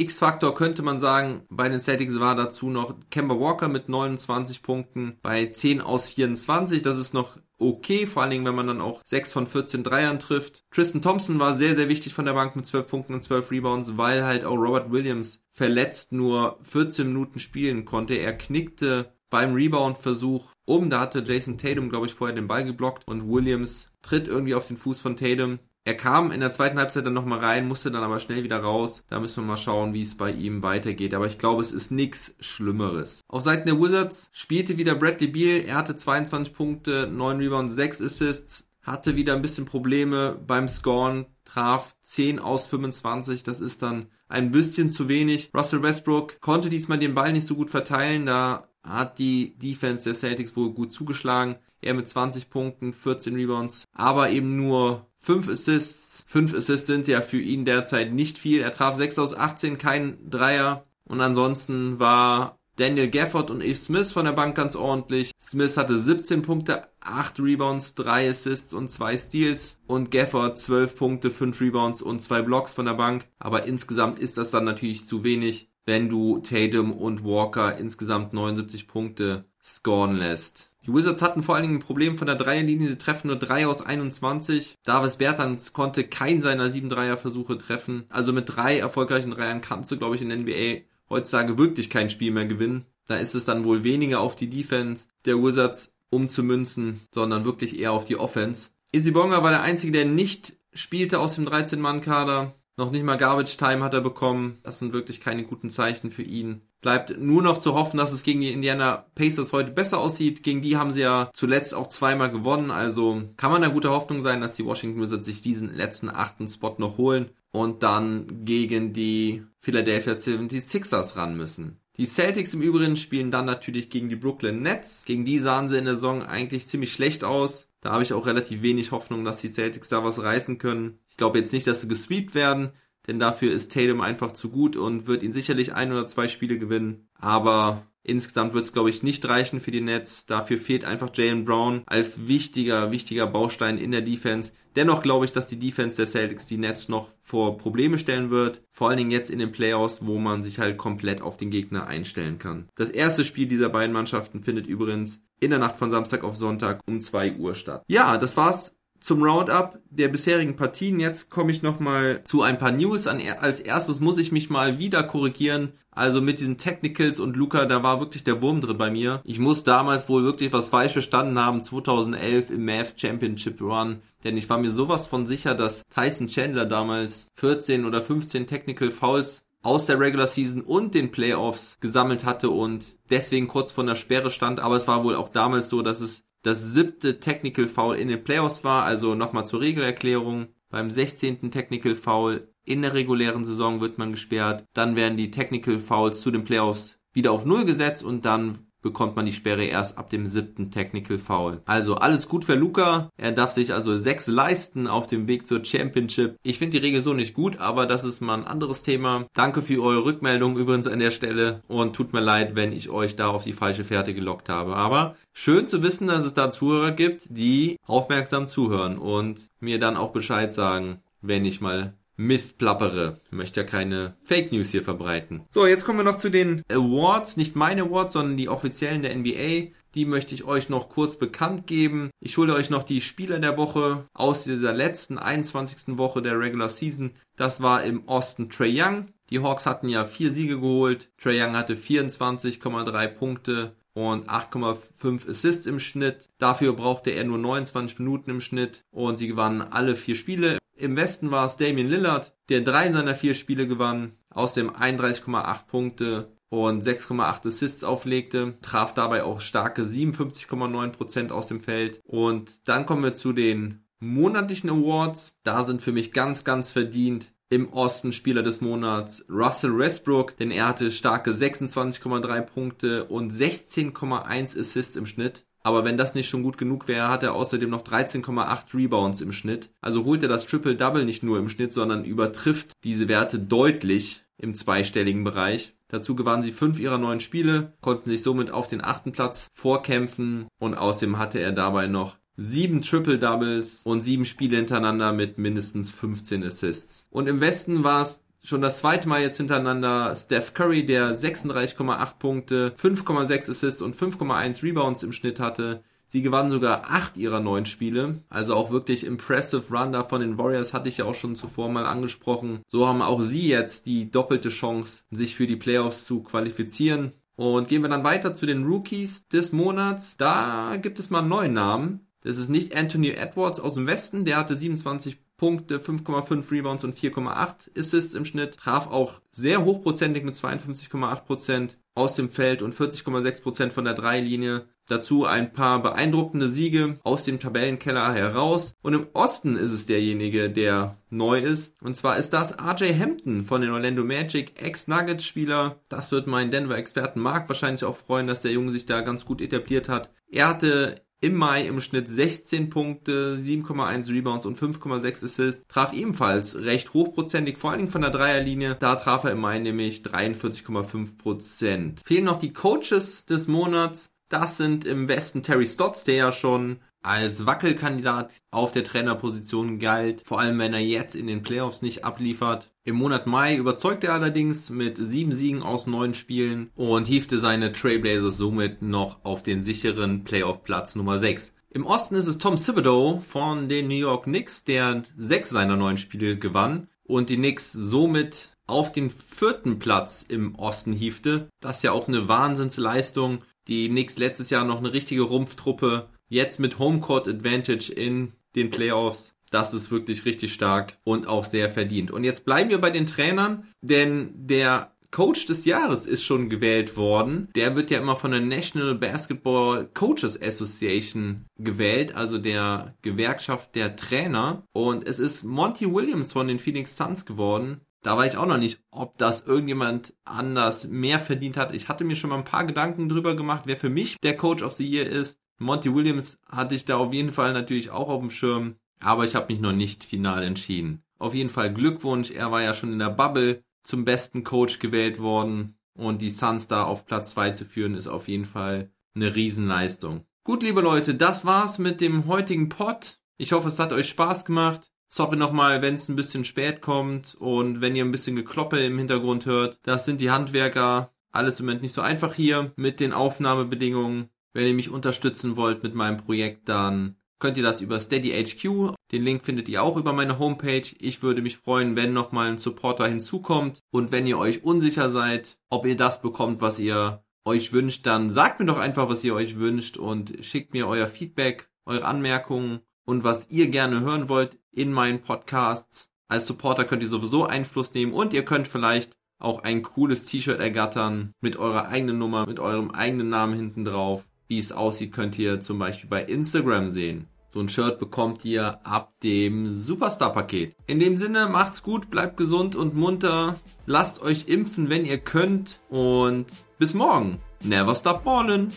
X-Faktor 0.00 0.54
könnte 0.54 0.82
man 0.82 1.00
sagen, 1.00 1.42
bei 1.48 1.68
den 1.68 1.80
Celtics 1.80 2.18
war 2.18 2.34
dazu 2.34 2.70
noch 2.70 2.94
Kemba 3.10 3.38
Walker 3.38 3.68
mit 3.68 3.88
29 3.88 4.62
Punkten 4.62 5.18
bei 5.22 5.46
10 5.46 5.80
aus 5.80 6.08
24. 6.08 6.82
Das 6.82 6.98
ist 6.98 7.14
noch 7.14 7.38
okay, 7.58 8.06
vor 8.06 8.22
allen 8.22 8.30
Dingen, 8.30 8.44
wenn 8.44 8.54
man 8.54 8.66
dann 8.66 8.80
auch 8.80 9.00
6 9.04 9.32
von 9.32 9.46
14 9.46 9.84
Dreiern 9.84 10.18
trifft. 10.18 10.64
Tristan 10.70 11.02
Thompson 11.02 11.38
war 11.38 11.54
sehr, 11.56 11.76
sehr 11.76 11.88
wichtig 11.88 12.14
von 12.14 12.24
der 12.24 12.34
Bank 12.34 12.56
mit 12.56 12.66
12 12.66 12.86
Punkten 12.86 13.14
und 13.14 13.22
12 13.22 13.50
Rebounds, 13.50 13.96
weil 13.96 14.24
halt 14.24 14.44
auch 14.44 14.56
Robert 14.56 14.90
Williams 14.90 15.40
verletzt 15.50 16.12
nur 16.12 16.58
14 16.62 17.06
Minuten 17.06 17.38
spielen 17.38 17.84
konnte. 17.84 18.14
Er 18.14 18.36
knickte 18.36 19.13
beim 19.34 19.54
Rebound-Versuch 19.54 20.44
um. 20.64 20.90
Da 20.90 21.00
hatte 21.00 21.24
Jason 21.26 21.58
Tatum, 21.58 21.88
glaube 21.88 22.06
ich, 22.06 22.14
vorher 22.14 22.36
den 22.36 22.46
Ball 22.46 22.64
geblockt 22.64 23.02
und 23.08 23.28
Williams 23.28 23.88
tritt 24.00 24.28
irgendwie 24.28 24.54
auf 24.54 24.68
den 24.68 24.76
Fuß 24.76 25.00
von 25.00 25.16
Tatum. 25.16 25.58
Er 25.82 25.96
kam 25.96 26.30
in 26.30 26.38
der 26.38 26.52
zweiten 26.52 26.78
Halbzeit 26.78 27.04
dann 27.04 27.14
nochmal 27.14 27.40
rein, 27.40 27.66
musste 27.66 27.90
dann 27.90 28.04
aber 28.04 28.20
schnell 28.20 28.44
wieder 28.44 28.58
raus. 28.58 29.02
Da 29.10 29.18
müssen 29.18 29.42
wir 29.42 29.48
mal 29.48 29.56
schauen, 29.56 29.92
wie 29.92 30.04
es 30.04 30.16
bei 30.16 30.30
ihm 30.30 30.62
weitergeht. 30.62 31.14
Aber 31.14 31.26
ich 31.26 31.36
glaube, 31.36 31.62
es 31.62 31.72
ist 31.72 31.90
nichts 31.90 32.32
Schlimmeres. 32.38 33.22
Auf 33.26 33.42
Seiten 33.42 33.66
der 33.66 33.80
Wizards 33.80 34.28
spielte 34.30 34.78
wieder 34.78 34.94
Bradley 34.94 35.26
Beal. 35.26 35.64
Er 35.66 35.74
hatte 35.74 35.96
22 35.96 36.54
Punkte, 36.54 37.08
9 37.12 37.38
Rebounds, 37.38 37.74
6 37.74 38.02
Assists. 38.02 38.68
Hatte 38.82 39.16
wieder 39.16 39.34
ein 39.34 39.42
bisschen 39.42 39.64
Probleme 39.64 40.40
beim 40.46 40.68
Scoren. 40.68 41.26
Traf 41.44 41.96
10 42.04 42.38
aus 42.38 42.68
25. 42.68 43.42
Das 43.42 43.60
ist 43.60 43.82
dann 43.82 44.06
ein 44.28 44.52
bisschen 44.52 44.90
zu 44.90 45.08
wenig. 45.08 45.50
Russell 45.52 45.82
Westbrook 45.82 46.40
konnte 46.40 46.70
diesmal 46.70 46.98
den 46.98 47.16
Ball 47.16 47.32
nicht 47.32 47.48
so 47.48 47.56
gut 47.56 47.70
verteilen. 47.70 48.26
Da 48.26 48.68
hat 48.84 49.18
die 49.18 49.56
Defense 49.58 50.04
der 50.04 50.14
Celtics 50.14 50.56
wohl 50.56 50.70
gut 50.70 50.92
zugeschlagen. 50.92 51.56
Er 51.80 51.94
mit 51.94 52.08
20 52.08 52.48
Punkten, 52.50 52.92
14 52.92 53.34
Rebounds, 53.34 53.84
aber 53.92 54.30
eben 54.30 54.56
nur 54.56 55.06
5 55.18 55.48
Assists. 55.48 56.24
5 56.28 56.54
Assists 56.54 56.86
sind 56.86 57.08
ja 57.08 57.20
für 57.20 57.40
ihn 57.40 57.64
derzeit 57.64 58.12
nicht 58.12 58.38
viel. 58.38 58.60
Er 58.60 58.72
traf 58.72 58.96
6 58.96 59.18
aus 59.18 59.34
18, 59.34 59.78
kein 59.78 60.30
Dreier. 60.30 60.84
Und 61.04 61.20
ansonsten 61.20 61.98
war 61.98 62.58
Daniel 62.76 63.08
Gafford 63.08 63.50
und 63.50 63.62
Eve 63.62 63.76
Smith 63.76 64.12
von 64.12 64.24
der 64.24 64.32
Bank 64.32 64.56
ganz 64.56 64.74
ordentlich. 64.76 65.30
Smith 65.40 65.76
hatte 65.76 65.98
17 65.98 66.42
Punkte, 66.42 66.88
8 67.00 67.38
Rebounds, 67.38 67.94
3 67.94 68.30
Assists 68.30 68.74
und 68.74 68.90
2 68.90 69.16
Steals. 69.16 69.76
Und 69.86 70.10
Gafford 70.10 70.58
12 70.58 70.96
Punkte, 70.96 71.30
5 71.30 71.60
Rebounds 71.60 72.02
und 72.02 72.20
2 72.20 72.42
Blocks 72.42 72.74
von 72.74 72.86
der 72.86 72.94
Bank. 72.94 73.26
Aber 73.38 73.64
insgesamt 73.64 74.18
ist 74.18 74.38
das 74.38 74.50
dann 74.50 74.64
natürlich 74.64 75.06
zu 75.06 75.22
wenig 75.22 75.70
wenn 75.86 76.08
du 76.08 76.38
Tatum 76.38 76.92
und 76.92 77.24
Walker 77.24 77.76
insgesamt 77.78 78.32
79 78.32 78.88
Punkte 78.88 79.44
scoren 79.62 80.16
lässt. 80.16 80.70
Die 80.86 80.92
Wizards 80.92 81.22
hatten 81.22 81.42
vor 81.42 81.54
allen 81.54 81.62
Dingen 81.62 81.76
ein 81.76 81.82
Problem 81.82 82.16
von 82.16 82.26
der 82.26 82.36
Dreierlinie. 82.36 82.88
Sie 82.88 82.98
treffen 82.98 83.28
nur 83.28 83.38
3 83.38 83.66
aus 83.66 83.80
21. 83.80 84.76
Davis 84.84 85.16
Bertans 85.16 85.72
konnte 85.72 86.04
keinen 86.04 86.42
seiner 86.42 86.70
7 86.70 86.90
Dreierversuche 86.90 87.56
treffen. 87.56 88.04
Also 88.10 88.34
mit 88.34 88.54
drei 88.54 88.78
erfolgreichen 88.78 89.30
Dreiern 89.30 89.62
kannst 89.62 89.90
du, 89.90 89.96
glaube 89.96 90.16
ich, 90.16 90.22
in 90.22 90.28
der 90.28 90.38
NBA 90.38 90.84
heutzutage 91.08 91.56
wirklich 91.56 91.88
kein 91.88 92.10
Spiel 92.10 92.32
mehr 92.32 92.44
gewinnen. 92.44 92.84
Da 93.06 93.16
ist 93.16 93.34
es 93.34 93.46
dann 93.46 93.64
wohl 93.64 93.82
weniger 93.82 94.20
auf 94.20 94.36
die 94.36 94.50
Defense 94.50 95.06
der 95.24 95.42
Wizards 95.42 95.92
umzumünzen, 96.10 97.00
sondern 97.12 97.44
wirklich 97.44 97.78
eher 97.78 97.92
auf 97.92 98.04
die 98.04 98.16
Offense. 98.16 98.70
Izzy 98.92 99.10
Bonga 99.10 99.42
war 99.42 99.50
der 99.50 99.62
Einzige, 99.62 99.92
der 99.92 100.04
nicht 100.04 100.54
spielte 100.72 101.18
aus 101.18 101.34
dem 101.34 101.48
13-Mann-Kader. 101.48 102.54
Noch 102.76 102.90
nicht 102.90 103.04
mal 103.04 103.16
Garbage 103.16 103.56
Time 103.56 103.84
hat 103.84 103.94
er 103.94 104.00
bekommen. 104.00 104.58
Das 104.64 104.80
sind 104.80 104.92
wirklich 104.92 105.20
keine 105.20 105.44
guten 105.44 105.70
Zeichen 105.70 106.10
für 106.10 106.24
ihn. 106.24 106.62
Bleibt 106.80 107.18
nur 107.18 107.40
noch 107.40 107.58
zu 107.58 107.74
hoffen, 107.74 107.98
dass 107.98 108.12
es 108.12 108.24
gegen 108.24 108.40
die 108.40 108.52
Indiana 108.52 109.06
Pacers 109.14 109.52
heute 109.52 109.70
besser 109.70 109.98
aussieht. 109.98 110.42
Gegen 110.42 110.60
die 110.60 110.76
haben 110.76 110.92
sie 110.92 111.00
ja 111.00 111.30
zuletzt 111.32 111.72
auch 111.72 111.86
zweimal 111.86 112.32
gewonnen. 112.32 112.72
Also 112.72 113.22
kann 113.36 113.52
man 113.52 113.62
da 113.62 113.68
guter 113.68 113.90
Hoffnung 113.90 114.22
sein, 114.22 114.40
dass 114.40 114.56
die 114.56 114.66
Washington 114.66 115.00
Wizards 115.00 115.24
sich 115.24 115.40
diesen 115.40 115.72
letzten 115.72 116.10
achten 116.10 116.48
Spot 116.48 116.74
noch 116.78 116.98
holen 116.98 117.30
und 117.52 117.84
dann 117.84 118.44
gegen 118.44 118.92
die 118.92 119.44
Philadelphia 119.60 120.14
76ers 120.14 121.16
ran 121.16 121.36
müssen. 121.36 121.78
Die 121.96 122.06
Celtics 122.06 122.54
im 122.54 122.60
Übrigen 122.60 122.96
spielen 122.96 123.30
dann 123.30 123.46
natürlich 123.46 123.88
gegen 123.88 124.08
die 124.08 124.16
Brooklyn 124.16 124.62
Nets. 124.62 125.04
Gegen 125.04 125.24
die 125.24 125.38
sahen 125.38 125.70
sie 125.70 125.78
in 125.78 125.84
der 125.84 125.94
Saison 125.94 126.24
eigentlich 126.24 126.66
ziemlich 126.66 126.92
schlecht 126.92 127.22
aus. 127.22 127.68
Da 127.80 127.92
habe 127.92 128.02
ich 128.02 128.12
auch 128.12 128.26
relativ 128.26 128.62
wenig 128.62 128.90
Hoffnung, 128.90 129.24
dass 129.24 129.36
die 129.36 129.52
Celtics 129.52 129.90
da 129.90 130.02
was 130.02 130.20
reißen 130.20 130.58
können. 130.58 130.98
Ich 131.14 131.18
glaube 131.18 131.38
jetzt 131.38 131.52
nicht, 131.52 131.68
dass 131.68 131.80
sie 131.80 131.86
gesweept 131.86 132.34
werden, 132.34 132.72
denn 133.06 133.20
dafür 133.20 133.52
ist 133.52 133.72
Tatum 133.72 134.00
einfach 134.00 134.32
zu 134.32 134.50
gut 134.50 134.76
und 134.76 135.06
wird 135.06 135.22
ihn 135.22 135.32
sicherlich 135.32 135.72
ein 135.72 135.92
oder 135.92 136.08
zwei 136.08 136.26
Spiele 136.26 136.58
gewinnen. 136.58 137.06
Aber 137.14 137.86
insgesamt 138.02 138.52
wird 138.52 138.64
es, 138.64 138.72
glaube 138.72 138.90
ich, 138.90 139.04
nicht 139.04 139.28
reichen 139.28 139.60
für 139.60 139.70
die 139.70 139.80
Nets. 139.80 140.26
Dafür 140.26 140.58
fehlt 140.58 140.84
einfach 140.84 141.10
Jalen 141.14 141.44
Brown 141.44 141.84
als 141.86 142.26
wichtiger, 142.26 142.90
wichtiger 142.90 143.28
Baustein 143.28 143.78
in 143.78 143.92
der 143.92 144.00
Defense. 144.00 144.50
Dennoch 144.74 145.02
glaube 145.02 145.24
ich, 145.24 145.30
dass 145.30 145.46
die 145.46 145.60
Defense 145.60 145.98
der 145.98 146.08
Celtics 146.08 146.46
die 146.46 146.56
Nets 146.56 146.88
noch 146.88 147.10
vor 147.20 147.58
Probleme 147.58 147.96
stellen 147.96 148.30
wird. 148.30 148.64
Vor 148.72 148.88
allen 148.88 148.98
Dingen 148.98 149.12
jetzt 149.12 149.30
in 149.30 149.38
den 149.38 149.52
Playoffs, 149.52 150.04
wo 150.04 150.18
man 150.18 150.42
sich 150.42 150.58
halt 150.58 150.78
komplett 150.78 151.22
auf 151.22 151.36
den 151.36 151.50
Gegner 151.50 151.86
einstellen 151.86 152.40
kann. 152.40 152.68
Das 152.74 152.90
erste 152.90 153.22
Spiel 153.22 153.46
dieser 153.46 153.68
beiden 153.68 153.92
Mannschaften 153.92 154.42
findet 154.42 154.66
übrigens 154.66 155.20
in 155.38 155.50
der 155.50 155.60
Nacht 155.60 155.76
von 155.76 155.90
Samstag 155.92 156.24
auf 156.24 156.36
Sonntag 156.36 156.80
um 156.86 157.00
2 157.00 157.36
Uhr 157.36 157.54
statt. 157.54 157.84
Ja, 157.86 158.18
das 158.18 158.36
war's 158.36 158.74
zum 159.04 159.22
Roundup 159.22 159.78
der 159.90 160.08
bisherigen 160.08 160.56
Partien. 160.56 160.98
Jetzt 160.98 161.28
komme 161.28 161.52
ich 161.52 161.60
nochmal 161.60 162.24
zu 162.24 162.40
ein 162.40 162.58
paar 162.58 162.72
News. 162.72 163.06
als 163.06 163.60
erstes 163.60 164.00
muss 164.00 164.16
ich 164.16 164.32
mich 164.32 164.48
mal 164.48 164.78
wieder 164.78 165.02
korrigieren. 165.02 165.74
Also 165.90 166.22
mit 166.22 166.40
diesen 166.40 166.56
Technicals 166.56 167.20
und 167.20 167.36
Luca, 167.36 167.66
da 167.66 167.82
war 167.82 168.00
wirklich 168.00 168.24
der 168.24 168.40
Wurm 168.40 168.62
drin 168.62 168.78
bei 168.78 168.90
mir. 168.90 169.20
Ich 169.24 169.38
muss 169.38 169.62
damals 169.62 170.08
wohl 170.08 170.24
wirklich 170.24 170.54
was 170.54 170.70
falsch 170.70 170.94
verstanden 170.94 171.38
haben, 171.38 171.62
2011 171.62 172.48
im 172.48 172.64
Mavs 172.64 172.94
Championship 172.96 173.60
Run. 173.60 174.00
Denn 174.24 174.38
ich 174.38 174.48
war 174.48 174.58
mir 174.58 174.70
sowas 174.70 175.06
von 175.06 175.26
sicher, 175.26 175.54
dass 175.54 175.82
Tyson 175.94 176.28
Chandler 176.28 176.64
damals 176.64 177.26
14 177.34 177.84
oder 177.84 178.00
15 178.00 178.46
Technical 178.46 178.90
Fouls 178.90 179.42
aus 179.60 179.84
der 179.84 180.00
Regular 180.00 180.28
Season 180.28 180.62
und 180.62 180.94
den 180.94 181.12
Playoffs 181.12 181.76
gesammelt 181.80 182.24
hatte 182.24 182.48
und 182.48 182.84
deswegen 183.10 183.48
kurz 183.48 183.70
vor 183.70 183.84
der 183.84 183.96
Sperre 183.96 184.30
stand. 184.30 184.60
Aber 184.60 184.76
es 184.76 184.88
war 184.88 185.04
wohl 185.04 185.14
auch 185.14 185.28
damals 185.28 185.68
so, 185.68 185.82
dass 185.82 186.00
es 186.00 186.22
das 186.44 186.74
siebte 186.74 187.20
Technical 187.20 187.66
Foul 187.66 187.96
in 187.96 188.08
den 188.08 188.22
Playoffs 188.22 188.62
war. 188.62 188.84
Also 188.84 189.14
nochmal 189.14 189.46
zur 189.46 189.60
Regelerklärung. 189.60 190.48
Beim 190.68 190.90
16. 190.90 191.50
Technical 191.50 191.94
Foul 191.94 192.48
in 192.64 192.82
der 192.82 192.94
regulären 192.94 193.44
Saison 193.44 193.80
wird 193.80 193.98
man 193.98 194.12
gesperrt. 194.12 194.64
Dann 194.74 194.94
werden 194.94 195.16
die 195.16 195.30
Technical 195.30 195.78
Fouls 195.78 196.20
zu 196.20 196.30
den 196.30 196.44
Playoffs 196.44 196.98
wieder 197.12 197.32
auf 197.32 197.44
Null 197.44 197.64
gesetzt 197.64 198.02
und 198.04 198.24
dann 198.24 198.66
bekommt 198.84 199.16
man 199.16 199.24
die 199.24 199.32
Sperre 199.32 199.64
erst 199.64 199.96
ab 199.98 200.10
dem 200.10 200.26
siebten 200.26 200.70
Technical 200.70 201.18
Foul. 201.18 201.62
Also 201.64 201.96
alles 201.96 202.28
gut 202.28 202.44
für 202.44 202.54
Luca. 202.54 203.10
Er 203.16 203.32
darf 203.32 203.52
sich 203.52 203.72
also 203.72 203.98
sechs 203.98 204.26
leisten 204.26 204.86
auf 204.86 205.06
dem 205.06 205.26
Weg 205.26 205.46
zur 205.46 205.64
Championship. 205.64 206.36
Ich 206.42 206.58
finde 206.58 206.78
die 206.78 206.86
Regel 206.86 207.00
so 207.00 207.14
nicht 207.14 207.34
gut, 207.34 207.58
aber 207.58 207.86
das 207.86 208.04
ist 208.04 208.20
mal 208.20 208.34
ein 208.34 208.44
anderes 208.44 208.82
Thema. 208.82 209.24
Danke 209.32 209.62
für 209.62 209.82
eure 209.82 210.04
Rückmeldung 210.04 210.58
übrigens 210.58 210.86
an 210.86 210.98
der 210.98 211.10
Stelle 211.10 211.62
und 211.66 211.96
tut 211.96 212.12
mir 212.12 212.20
leid, 212.20 212.56
wenn 212.56 212.72
ich 212.72 212.90
euch 212.90 213.16
da 213.16 213.28
auf 213.28 213.44
die 213.44 213.54
falsche 213.54 213.84
Fährte 213.84 214.12
gelockt 214.12 214.50
habe. 214.50 214.76
Aber 214.76 215.16
schön 215.32 215.66
zu 215.66 215.82
wissen, 215.82 216.06
dass 216.06 216.26
es 216.26 216.34
da 216.34 216.50
Zuhörer 216.50 216.92
gibt, 216.92 217.22
die 217.30 217.78
aufmerksam 217.86 218.48
zuhören 218.48 218.98
und 218.98 219.40
mir 219.60 219.80
dann 219.80 219.96
auch 219.96 220.12
Bescheid 220.12 220.52
sagen, 220.52 221.00
wenn 221.22 221.46
ich 221.46 221.62
mal 221.62 221.94
Mist 222.16 222.58
plappere. 222.58 223.20
Ich 223.26 223.32
möchte 223.32 223.60
ja 223.60 223.66
keine 223.66 224.16
Fake 224.24 224.52
News 224.52 224.70
hier 224.70 224.84
verbreiten. 224.84 225.42
So, 225.50 225.66
jetzt 225.66 225.84
kommen 225.84 225.98
wir 225.98 226.04
noch 226.04 226.18
zu 226.18 226.30
den 226.30 226.62
Awards. 226.70 227.36
Nicht 227.36 227.56
meine 227.56 227.82
Awards, 227.82 228.12
sondern 228.12 228.36
die 228.36 228.48
offiziellen 228.48 229.02
der 229.02 229.16
NBA. 229.16 229.72
Die 229.94 230.06
möchte 230.06 230.34
ich 230.34 230.44
euch 230.44 230.68
noch 230.68 230.88
kurz 230.88 231.16
bekannt 231.16 231.66
geben. 231.66 232.10
Ich 232.20 232.36
hole 232.36 232.54
euch 232.54 232.68
noch 232.68 232.82
die 232.82 233.00
Spieler 233.00 233.38
der 233.38 233.56
Woche 233.56 234.06
aus 234.12 234.44
dieser 234.44 234.72
letzten 234.72 235.18
21. 235.18 235.96
Woche 235.98 236.20
der 236.20 236.38
Regular 236.38 236.68
Season. 236.68 237.12
Das 237.36 237.62
war 237.62 237.84
im 237.84 238.08
Osten 238.08 238.50
Trey 238.50 238.72
Young. 238.80 239.08
Die 239.30 239.40
Hawks 239.40 239.66
hatten 239.66 239.88
ja 239.88 240.04
vier 240.04 240.30
Siege 240.30 240.60
geholt. 240.60 241.10
Trey 241.18 241.40
Young 241.40 241.54
hatte 241.56 241.76
24,3 241.76 243.06
Punkte 243.08 243.76
und 243.94 244.28
8,5 244.28 245.30
Assists 245.30 245.66
im 245.66 245.78
Schnitt. 245.78 246.28
Dafür 246.38 246.72
brauchte 246.74 247.10
er 247.10 247.24
nur 247.24 247.38
29 247.38 247.98
Minuten 248.00 248.30
im 248.30 248.40
Schnitt 248.40 248.84
und 248.90 249.18
sie 249.18 249.28
gewannen 249.28 249.62
alle 249.62 249.94
vier 249.94 250.16
Spiele. 250.16 250.58
Im 250.76 250.96
Westen 250.96 251.30
war 251.30 251.46
es 251.46 251.56
Damian 251.56 251.88
Lillard, 251.88 252.34
der 252.48 252.60
drei 252.60 252.92
seiner 252.92 253.14
vier 253.14 253.34
Spiele 253.34 253.66
gewann, 253.66 254.12
außerdem 254.30 254.70
31,8 254.70 255.66
Punkte 255.66 256.32
und 256.48 256.82
6,8 256.82 257.48
Assists 257.48 257.84
auflegte, 257.84 258.58
traf 258.60 258.94
dabei 258.94 259.24
auch 259.24 259.40
starke 259.40 259.82
57,9% 259.82 261.30
aus 261.30 261.46
dem 261.46 261.60
Feld. 261.60 262.00
Und 262.04 262.68
dann 262.68 262.86
kommen 262.86 263.04
wir 263.04 263.14
zu 263.14 263.32
den 263.32 263.84
monatlichen 264.00 264.70
Awards. 264.70 265.36
Da 265.42 265.64
sind 265.64 265.82
für 265.82 265.92
mich 265.92 266.12
ganz, 266.12 266.44
ganz 266.44 266.72
verdient 266.72 267.32
im 267.50 267.72
Osten 267.72 268.12
Spieler 268.12 268.42
des 268.42 268.60
Monats 268.60 269.24
Russell 269.28 269.78
Westbrook, 269.78 270.36
denn 270.36 270.50
er 270.50 270.66
hatte 270.66 270.90
starke 270.90 271.30
26,3 271.30 272.40
Punkte 272.42 273.04
und 273.04 273.32
16,1 273.32 274.58
Assists 274.58 274.96
im 274.96 275.06
Schnitt. 275.06 275.46
Aber 275.64 275.84
wenn 275.84 275.96
das 275.96 276.14
nicht 276.14 276.28
schon 276.28 276.42
gut 276.42 276.58
genug 276.58 276.86
wäre, 276.88 277.08
hat 277.08 277.22
er 277.22 277.34
außerdem 277.34 277.70
noch 277.70 277.82
13,8 277.82 278.74
Rebounds 278.74 279.22
im 279.22 279.32
Schnitt. 279.32 279.70
Also 279.80 280.04
holt 280.04 280.22
er 280.22 280.28
das 280.28 280.46
Triple-Double 280.46 281.04
nicht 281.04 281.22
nur 281.22 281.38
im 281.38 281.48
Schnitt, 281.48 281.72
sondern 281.72 282.04
übertrifft 282.04 282.72
diese 282.84 283.08
Werte 283.08 283.38
deutlich 283.38 284.22
im 284.36 284.54
zweistelligen 284.54 285.24
Bereich. 285.24 285.74
Dazu 285.88 286.14
gewannen 286.14 286.42
sie 286.42 286.52
fünf 286.52 286.78
ihrer 286.78 286.98
neun 286.98 287.20
Spiele, 287.20 287.72
konnten 287.80 288.10
sich 288.10 288.22
somit 288.22 288.50
auf 288.50 288.66
den 288.66 288.84
achten 288.84 289.12
Platz 289.12 289.48
vorkämpfen 289.52 290.48
und 290.58 290.74
außerdem 290.74 291.18
hatte 291.18 291.38
er 291.38 291.52
dabei 291.52 291.86
noch 291.86 292.16
sieben 292.36 292.82
Triple-Doubles 292.82 293.82
und 293.84 294.00
sieben 294.00 294.24
Spiele 294.24 294.56
hintereinander 294.56 295.12
mit 295.12 295.38
mindestens 295.38 295.90
15 295.90 296.42
Assists. 296.42 297.06
Und 297.10 297.28
im 297.28 297.40
Westen 297.40 297.84
war 297.84 298.02
es 298.02 298.23
schon 298.44 298.60
das 298.60 298.78
zweite 298.78 299.08
Mal 299.08 299.22
jetzt 299.22 299.38
hintereinander 299.38 300.14
Steph 300.14 300.54
Curry, 300.54 300.84
der 300.84 301.16
36,8 301.16 302.18
Punkte, 302.18 302.74
5,6 302.80 303.50
Assists 303.50 303.82
und 303.82 303.96
5,1 303.96 304.62
Rebounds 304.62 305.02
im 305.02 305.12
Schnitt 305.12 305.40
hatte. 305.40 305.82
Sie 306.06 306.22
gewannen 306.22 306.50
sogar 306.50 306.90
acht 306.90 307.16
ihrer 307.16 307.40
neun 307.40 307.66
Spiele. 307.66 308.20
Also 308.28 308.54
auch 308.54 308.70
wirklich 308.70 309.04
impressive 309.04 309.64
Run 309.74 309.92
da 309.92 310.04
von 310.04 310.20
den 310.20 310.38
Warriors 310.38 310.72
hatte 310.72 310.88
ich 310.88 310.98
ja 310.98 311.06
auch 311.06 311.14
schon 311.14 311.34
zuvor 311.34 311.70
mal 311.70 311.86
angesprochen. 311.86 312.60
So 312.68 312.86
haben 312.86 313.02
auch 313.02 313.22
sie 313.22 313.48
jetzt 313.48 313.86
die 313.86 314.10
doppelte 314.10 314.50
Chance, 314.50 315.02
sich 315.10 315.34
für 315.34 315.46
die 315.46 315.56
Playoffs 315.56 316.04
zu 316.04 316.22
qualifizieren. 316.22 317.12
Und 317.36 317.66
gehen 317.66 317.82
wir 317.82 317.88
dann 317.88 318.04
weiter 318.04 318.34
zu 318.36 318.46
den 318.46 318.64
Rookies 318.64 319.26
des 319.26 319.50
Monats. 319.52 320.16
Da 320.16 320.76
gibt 320.76 321.00
es 321.00 321.10
mal 321.10 321.20
einen 321.20 321.28
neuen 321.28 321.54
Namen. 321.54 322.06
Das 322.20 322.38
ist 322.38 322.48
nicht 322.48 322.76
Anthony 322.76 323.10
Edwards 323.10 323.58
aus 323.58 323.74
dem 323.74 323.86
Westen, 323.86 324.24
der 324.24 324.36
hatte 324.36 324.56
27 324.56 325.18
Punkte, 325.44 325.78
5,5 325.78 326.50
Rebounds 326.50 326.84
und 326.84 326.96
4,8 326.96 327.78
Assists 327.78 328.14
im 328.14 328.24
Schnitt. 328.24 328.56
Traf 328.56 328.86
auch 328.86 329.20
sehr 329.30 329.62
hochprozentig 329.62 330.24
mit 330.24 330.34
52,8% 330.34 331.76
aus 331.94 332.16
dem 332.16 332.30
Feld 332.30 332.62
und 332.62 332.74
40,6% 332.74 333.70
von 333.70 333.84
der 333.84 333.92
Dreilinie. 333.92 334.64
Dazu 334.88 335.26
ein 335.26 335.52
paar 335.52 335.82
beeindruckende 335.82 336.48
Siege 336.48 336.98
aus 337.02 337.24
dem 337.24 337.40
Tabellenkeller 337.40 338.14
heraus. 338.14 338.74
Und 338.80 338.94
im 338.94 339.06
Osten 339.12 339.58
ist 339.58 339.72
es 339.72 339.84
derjenige, 339.84 340.48
der 340.48 340.96
neu 341.10 341.40
ist. 341.40 341.76
Und 341.82 341.94
zwar 341.94 342.16
ist 342.16 342.32
das 342.32 342.58
RJ 342.58 342.98
Hampton 342.98 343.44
von 343.44 343.60
den 343.60 343.70
Orlando 343.70 344.02
Magic, 344.02 344.62
Ex-Nuggets-Spieler. 344.62 345.78
Das 345.90 346.10
wird 346.10 346.26
meinen 346.26 346.50
Denver-Experten 346.50 347.20
Mark 347.20 347.50
wahrscheinlich 347.50 347.84
auch 347.84 347.98
freuen, 347.98 348.28
dass 348.28 348.40
der 348.40 348.52
Junge 348.52 348.70
sich 348.70 348.86
da 348.86 349.02
ganz 349.02 349.26
gut 349.26 349.42
etabliert 349.42 349.90
hat. 349.90 350.08
Er 350.26 350.48
hatte 350.48 351.03
im 351.20 351.36
Mai 351.36 351.66
im 351.66 351.80
Schnitt 351.80 352.08
16 352.08 352.70
Punkte, 352.70 353.36
7,1 353.36 354.10
Rebounds 354.10 354.46
und 354.46 354.58
5,6 354.58 355.24
Assists. 355.24 355.66
Traf 355.68 355.92
ebenfalls 355.92 356.56
recht 356.56 356.92
hochprozentig, 356.92 357.56
vor 357.56 357.70
allen 357.70 357.80
Dingen 357.80 357.90
von 357.90 358.02
der 358.02 358.10
Dreierlinie. 358.10 358.74
Da 358.74 358.96
traf 358.96 359.24
er 359.24 359.32
im 359.32 359.40
Mai 359.40 359.58
nämlich 359.58 360.02
43,5% 360.02 362.04
Fehlen 362.04 362.24
noch 362.24 362.38
die 362.38 362.52
Coaches 362.52 363.26
des 363.26 363.48
Monats. 363.48 364.10
Das 364.28 364.56
sind 364.56 364.84
im 364.84 365.08
Westen 365.08 365.42
Terry 365.42 365.66
Stotts, 365.66 366.04
der 366.04 366.14
ja 366.14 366.32
schon 366.32 366.80
als 367.04 367.46
Wackelkandidat 367.46 368.32
auf 368.50 368.72
der 368.72 368.84
Trainerposition 368.84 369.78
galt, 369.78 370.22
vor 370.24 370.40
allem 370.40 370.58
wenn 370.58 370.72
er 370.72 370.80
jetzt 370.80 371.14
in 371.14 371.26
den 371.26 371.42
Playoffs 371.42 371.82
nicht 371.82 372.04
abliefert. 372.04 372.70
Im 372.84 372.96
Monat 372.96 373.26
Mai 373.26 373.56
überzeugte 373.56 374.08
er 374.08 374.14
allerdings 374.14 374.70
mit 374.70 374.98
sieben 374.98 375.32
Siegen 375.32 375.62
aus 375.62 375.86
neun 375.86 376.14
Spielen 376.14 376.70
und 376.74 377.06
hiefte 377.06 377.38
seine 377.38 377.72
Trailblazers 377.72 378.36
somit 378.36 378.82
noch 378.82 379.24
auf 379.24 379.42
den 379.42 379.64
sicheren 379.64 380.24
Playoff-Platz 380.24 380.94
Nummer 380.94 381.18
6. 381.18 381.54
Im 381.70 381.86
Osten 381.86 382.14
ist 382.14 382.26
es 382.26 382.38
Tom 382.38 382.56
Thibodeau 382.56 383.20
von 383.26 383.68
den 383.68 383.88
New 383.88 383.94
York 383.94 384.24
Knicks, 384.24 384.64
der 384.64 385.02
sechs 385.16 385.50
seiner 385.50 385.76
neun 385.76 385.98
Spiele 385.98 386.38
gewann 386.38 386.88
und 387.02 387.30
die 387.30 387.36
Knicks 387.36 387.72
somit 387.72 388.50
auf 388.66 388.92
den 388.92 389.10
vierten 389.10 389.78
Platz 389.78 390.24
im 390.26 390.54
Osten 390.54 390.92
hiefte. 390.92 391.48
Das 391.60 391.78
ist 391.78 391.82
ja 391.82 391.92
auch 391.92 392.08
eine 392.08 392.28
Wahnsinnsleistung. 392.28 393.38
Die 393.66 393.88
Knicks 393.88 394.18
letztes 394.18 394.50
Jahr 394.50 394.64
noch 394.64 394.78
eine 394.78 394.92
richtige 394.92 395.22
Rumpftruppe 395.22 396.08
Jetzt 396.28 396.60
mit 396.60 396.78
Homecourt 396.78 397.28
Advantage 397.28 397.92
in 397.92 398.32
den 398.56 398.70
Playoffs. 398.70 399.34
Das 399.50 399.74
ist 399.74 399.90
wirklich 399.90 400.24
richtig 400.24 400.52
stark 400.52 400.98
und 401.04 401.28
auch 401.28 401.44
sehr 401.44 401.70
verdient. 401.70 402.10
Und 402.10 402.24
jetzt 402.24 402.44
bleiben 402.44 402.70
wir 402.70 402.80
bei 402.80 402.90
den 402.90 403.06
Trainern, 403.06 403.68
denn 403.82 404.32
der 404.34 404.94
Coach 405.14 405.46
des 405.46 405.64
Jahres 405.64 406.06
ist 406.06 406.24
schon 406.24 406.50
gewählt 406.50 406.96
worden. 406.96 407.48
Der 407.54 407.76
wird 407.76 407.92
ja 407.92 408.00
immer 408.00 408.16
von 408.16 408.32
der 408.32 408.40
National 408.40 408.96
Basketball 408.96 409.88
Coaches 409.94 410.42
Association 410.42 411.44
gewählt, 411.56 412.16
also 412.16 412.38
der 412.38 412.96
Gewerkschaft 413.02 413.76
der 413.76 413.94
Trainer. 413.94 414.64
Und 414.72 415.06
es 415.06 415.20
ist 415.20 415.44
Monty 415.44 415.94
Williams 415.94 416.32
von 416.32 416.48
den 416.48 416.58
Phoenix 416.58 416.96
Suns 416.96 417.26
geworden. 417.26 417.80
Da 418.02 418.18
weiß 418.18 418.32
ich 418.32 418.38
auch 418.38 418.46
noch 418.46 418.58
nicht, 418.58 418.80
ob 418.90 419.16
das 419.16 419.46
irgendjemand 419.46 420.14
anders 420.24 420.88
mehr 420.88 421.20
verdient 421.20 421.56
hat. 421.56 421.72
Ich 421.74 421.88
hatte 421.88 422.02
mir 422.02 422.16
schon 422.16 422.30
mal 422.30 422.38
ein 422.38 422.44
paar 422.44 422.66
Gedanken 422.66 423.08
drüber 423.08 423.36
gemacht, 423.36 423.62
wer 423.66 423.76
für 423.76 423.90
mich 423.90 424.18
der 424.20 424.36
Coach 424.36 424.64
of 424.64 424.72
the 424.72 424.86
Year 424.86 425.06
ist. 425.06 425.38
Monty 425.58 425.94
Williams 425.94 426.38
hatte 426.48 426.74
ich 426.74 426.84
da 426.84 426.96
auf 426.96 427.12
jeden 427.12 427.32
Fall 427.32 427.52
natürlich 427.52 427.90
auch 427.90 428.08
auf 428.08 428.20
dem 428.20 428.30
Schirm, 428.30 428.76
aber 429.00 429.24
ich 429.24 429.34
habe 429.34 429.52
mich 429.52 429.60
noch 429.60 429.72
nicht 429.72 430.04
final 430.04 430.42
entschieden. 430.42 431.02
Auf 431.18 431.34
jeden 431.34 431.50
Fall 431.50 431.72
Glückwunsch, 431.72 432.30
er 432.30 432.50
war 432.50 432.62
ja 432.62 432.74
schon 432.74 432.92
in 432.92 432.98
der 432.98 433.10
Bubble 433.10 433.62
zum 433.84 434.04
besten 434.04 434.44
Coach 434.44 434.78
gewählt 434.78 435.20
worden 435.20 435.76
und 435.94 436.20
die 436.20 436.30
Suns 436.30 436.68
da 436.68 436.84
auf 436.84 437.06
Platz 437.06 437.30
2 437.30 437.52
zu 437.52 437.64
führen 437.64 437.94
ist 437.94 438.08
auf 438.08 438.28
jeden 438.28 438.46
Fall 438.46 438.90
eine 439.14 439.34
Riesenleistung. 439.34 440.24
Gut, 440.42 440.62
liebe 440.62 440.80
Leute, 440.80 441.14
das 441.14 441.44
war's 441.44 441.78
mit 441.78 442.00
dem 442.00 442.26
heutigen 442.26 442.68
Pod. 442.68 443.18
Ich 443.36 443.52
hoffe, 443.52 443.68
es 443.68 443.78
hat 443.78 443.92
euch 443.92 444.08
Spaß 444.08 444.44
gemacht. 444.44 444.90
Sorry 445.06 445.36
nochmal, 445.36 445.80
wenn 445.80 445.94
es 445.94 446.08
ein 446.08 446.16
bisschen 446.16 446.44
spät 446.44 446.80
kommt 446.80 447.34
und 447.36 447.80
wenn 447.80 447.94
ihr 447.94 448.04
ein 448.04 448.12
bisschen 448.12 448.36
Gekloppe 448.36 448.80
im 448.80 448.98
Hintergrund 448.98 449.46
hört. 449.46 449.78
Das 449.82 450.04
sind 450.04 450.20
die 450.20 450.30
Handwerker. 450.30 451.12
Alles 451.30 451.60
im 451.60 451.66
Moment 451.66 451.82
nicht 451.82 451.94
so 451.94 452.00
einfach 452.00 452.34
hier 452.34 452.72
mit 452.76 453.00
den 453.00 453.12
Aufnahmebedingungen. 453.12 454.28
Wenn 454.54 454.68
ihr 454.68 454.74
mich 454.74 454.88
unterstützen 454.88 455.56
wollt 455.56 455.82
mit 455.82 455.96
meinem 455.96 456.16
Projekt, 456.16 456.68
dann 456.68 457.16
könnt 457.40 457.56
ihr 457.56 457.64
das 457.64 457.80
über 457.80 457.98
Steady 457.98 458.30
HQ. 458.30 458.94
Den 459.10 459.24
Link 459.24 459.44
findet 459.44 459.68
ihr 459.68 459.82
auch 459.82 459.96
über 459.96 460.12
meine 460.12 460.38
Homepage. 460.38 460.86
Ich 461.00 461.24
würde 461.24 461.42
mich 461.42 461.56
freuen, 461.56 461.96
wenn 461.96 462.12
nochmal 462.12 462.52
ein 462.52 462.58
Supporter 462.58 463.08
hinzukommt. 463.08 463.80
Und 463.90 464.12
wenn 464.12 464.28
ihr 464.28 464.38
euch 464.38 464.62
unsicher 464.62 465.10
seid, 465.10 465.58
ob 465.70 465.86
ihr 465.86 465.96
das 465.96 466.22
bekommt, 466.22 466.60
was 466.60 466.78
ihr 466.78 467.24
euch 467.44 467.72
wünscht, 467.72 468.06
dann 468.06 468.30
sagt 468.30 468.60
mir 468.60 468.66
doch 468.66 468.78
einfach, 468.78 469.08
was 469.08 469.24
ihr 469.24 469.34
euch 469.34 469.58
wünscht 469.58 469.96
und 469.96 470.32
schickt 470.42 470.72
mir 470.72 470.86
euer 470.86 471.08
Feedback, 471.08 471.68
eure 471.84 472.04
Anmerkungen 472.04 472.80
und 473.04 473.24
was 473.24 473.50
ihr 473.50 473.68
gerne 473.70 474.00
hören 474.00 474.28
wollt 474.28 474.56
in 474.70 474.92
meinen 474.92 475.20
Podcasts. 475.20 476.10
Als 476.28 476.46
Supporter 476.46 476.84
könnt 476.84 477.02
ihr 477.02 477.08
sowieso 477.08 477.44
Einfluss 477.44 477.92
nehmen 477.92 478.12
und 478.12 478.32
ihr 478.32 478.44
könnt 478.44 478.68
vielleicht 478.68 479.12
auch 479.38 479.64
ein 479.64 479.82
cooles 479.82 480.24
T-Shirt 480.24 480.60
ergattern 480.60 481.32
mit 481.40 481.56
eurer 481.56 481.88
eigenen 481.88 482.18
Nummer, 482.18 482.46
mit 482.46 482.60
eurem 482.60 482.92
eigenen 482.92 483.28
Namen 483.28 483.56
hinten 483.56 483.84
drauf. 483.84 484.26
Wie 484.48 484.58
es 484.58 484.72
aussieht, 484.72 485.12
könnt 485.12 485.38
ihr 485.38 485.60
zum 485.60 485.78
Beispiel 485.78 486.08
bei 486.08 486.22
Instagram 486.22 486.90
sehen. 486.90 487.26
So 487.48 487.60
ein 487.60 487.68
Shirt 487.68 487.98
bekommt 488.00 488.44
ihr 488.44 488.84
ab 488.84 489.12
dem 489.22 489.72
Superstar-Paket. 489.72 490.74
In 490.86 490.98
dem 490.98 491.16
Sinne, 491.16 491.48
macht's 491.48 491.82
gut, 491.82 492.10
bleibt 492.10 492.36
gesund 492.36 492.74
und 492.74 492.96
munter. 492.96 493.60
Lasst 493.86 494.20
euch 494.20 494.48
impfen, 494.48 494.90
wenn 494.90 495.04
ihr 495.04 495.18
könnt. 495.18 495.80
Und 495.88 496.46
bis 496.78 496.94
morgen. 496.94 497.38
Never 497.62 497.94
stop 497.94 498.24
ballin'. 498.24 498.72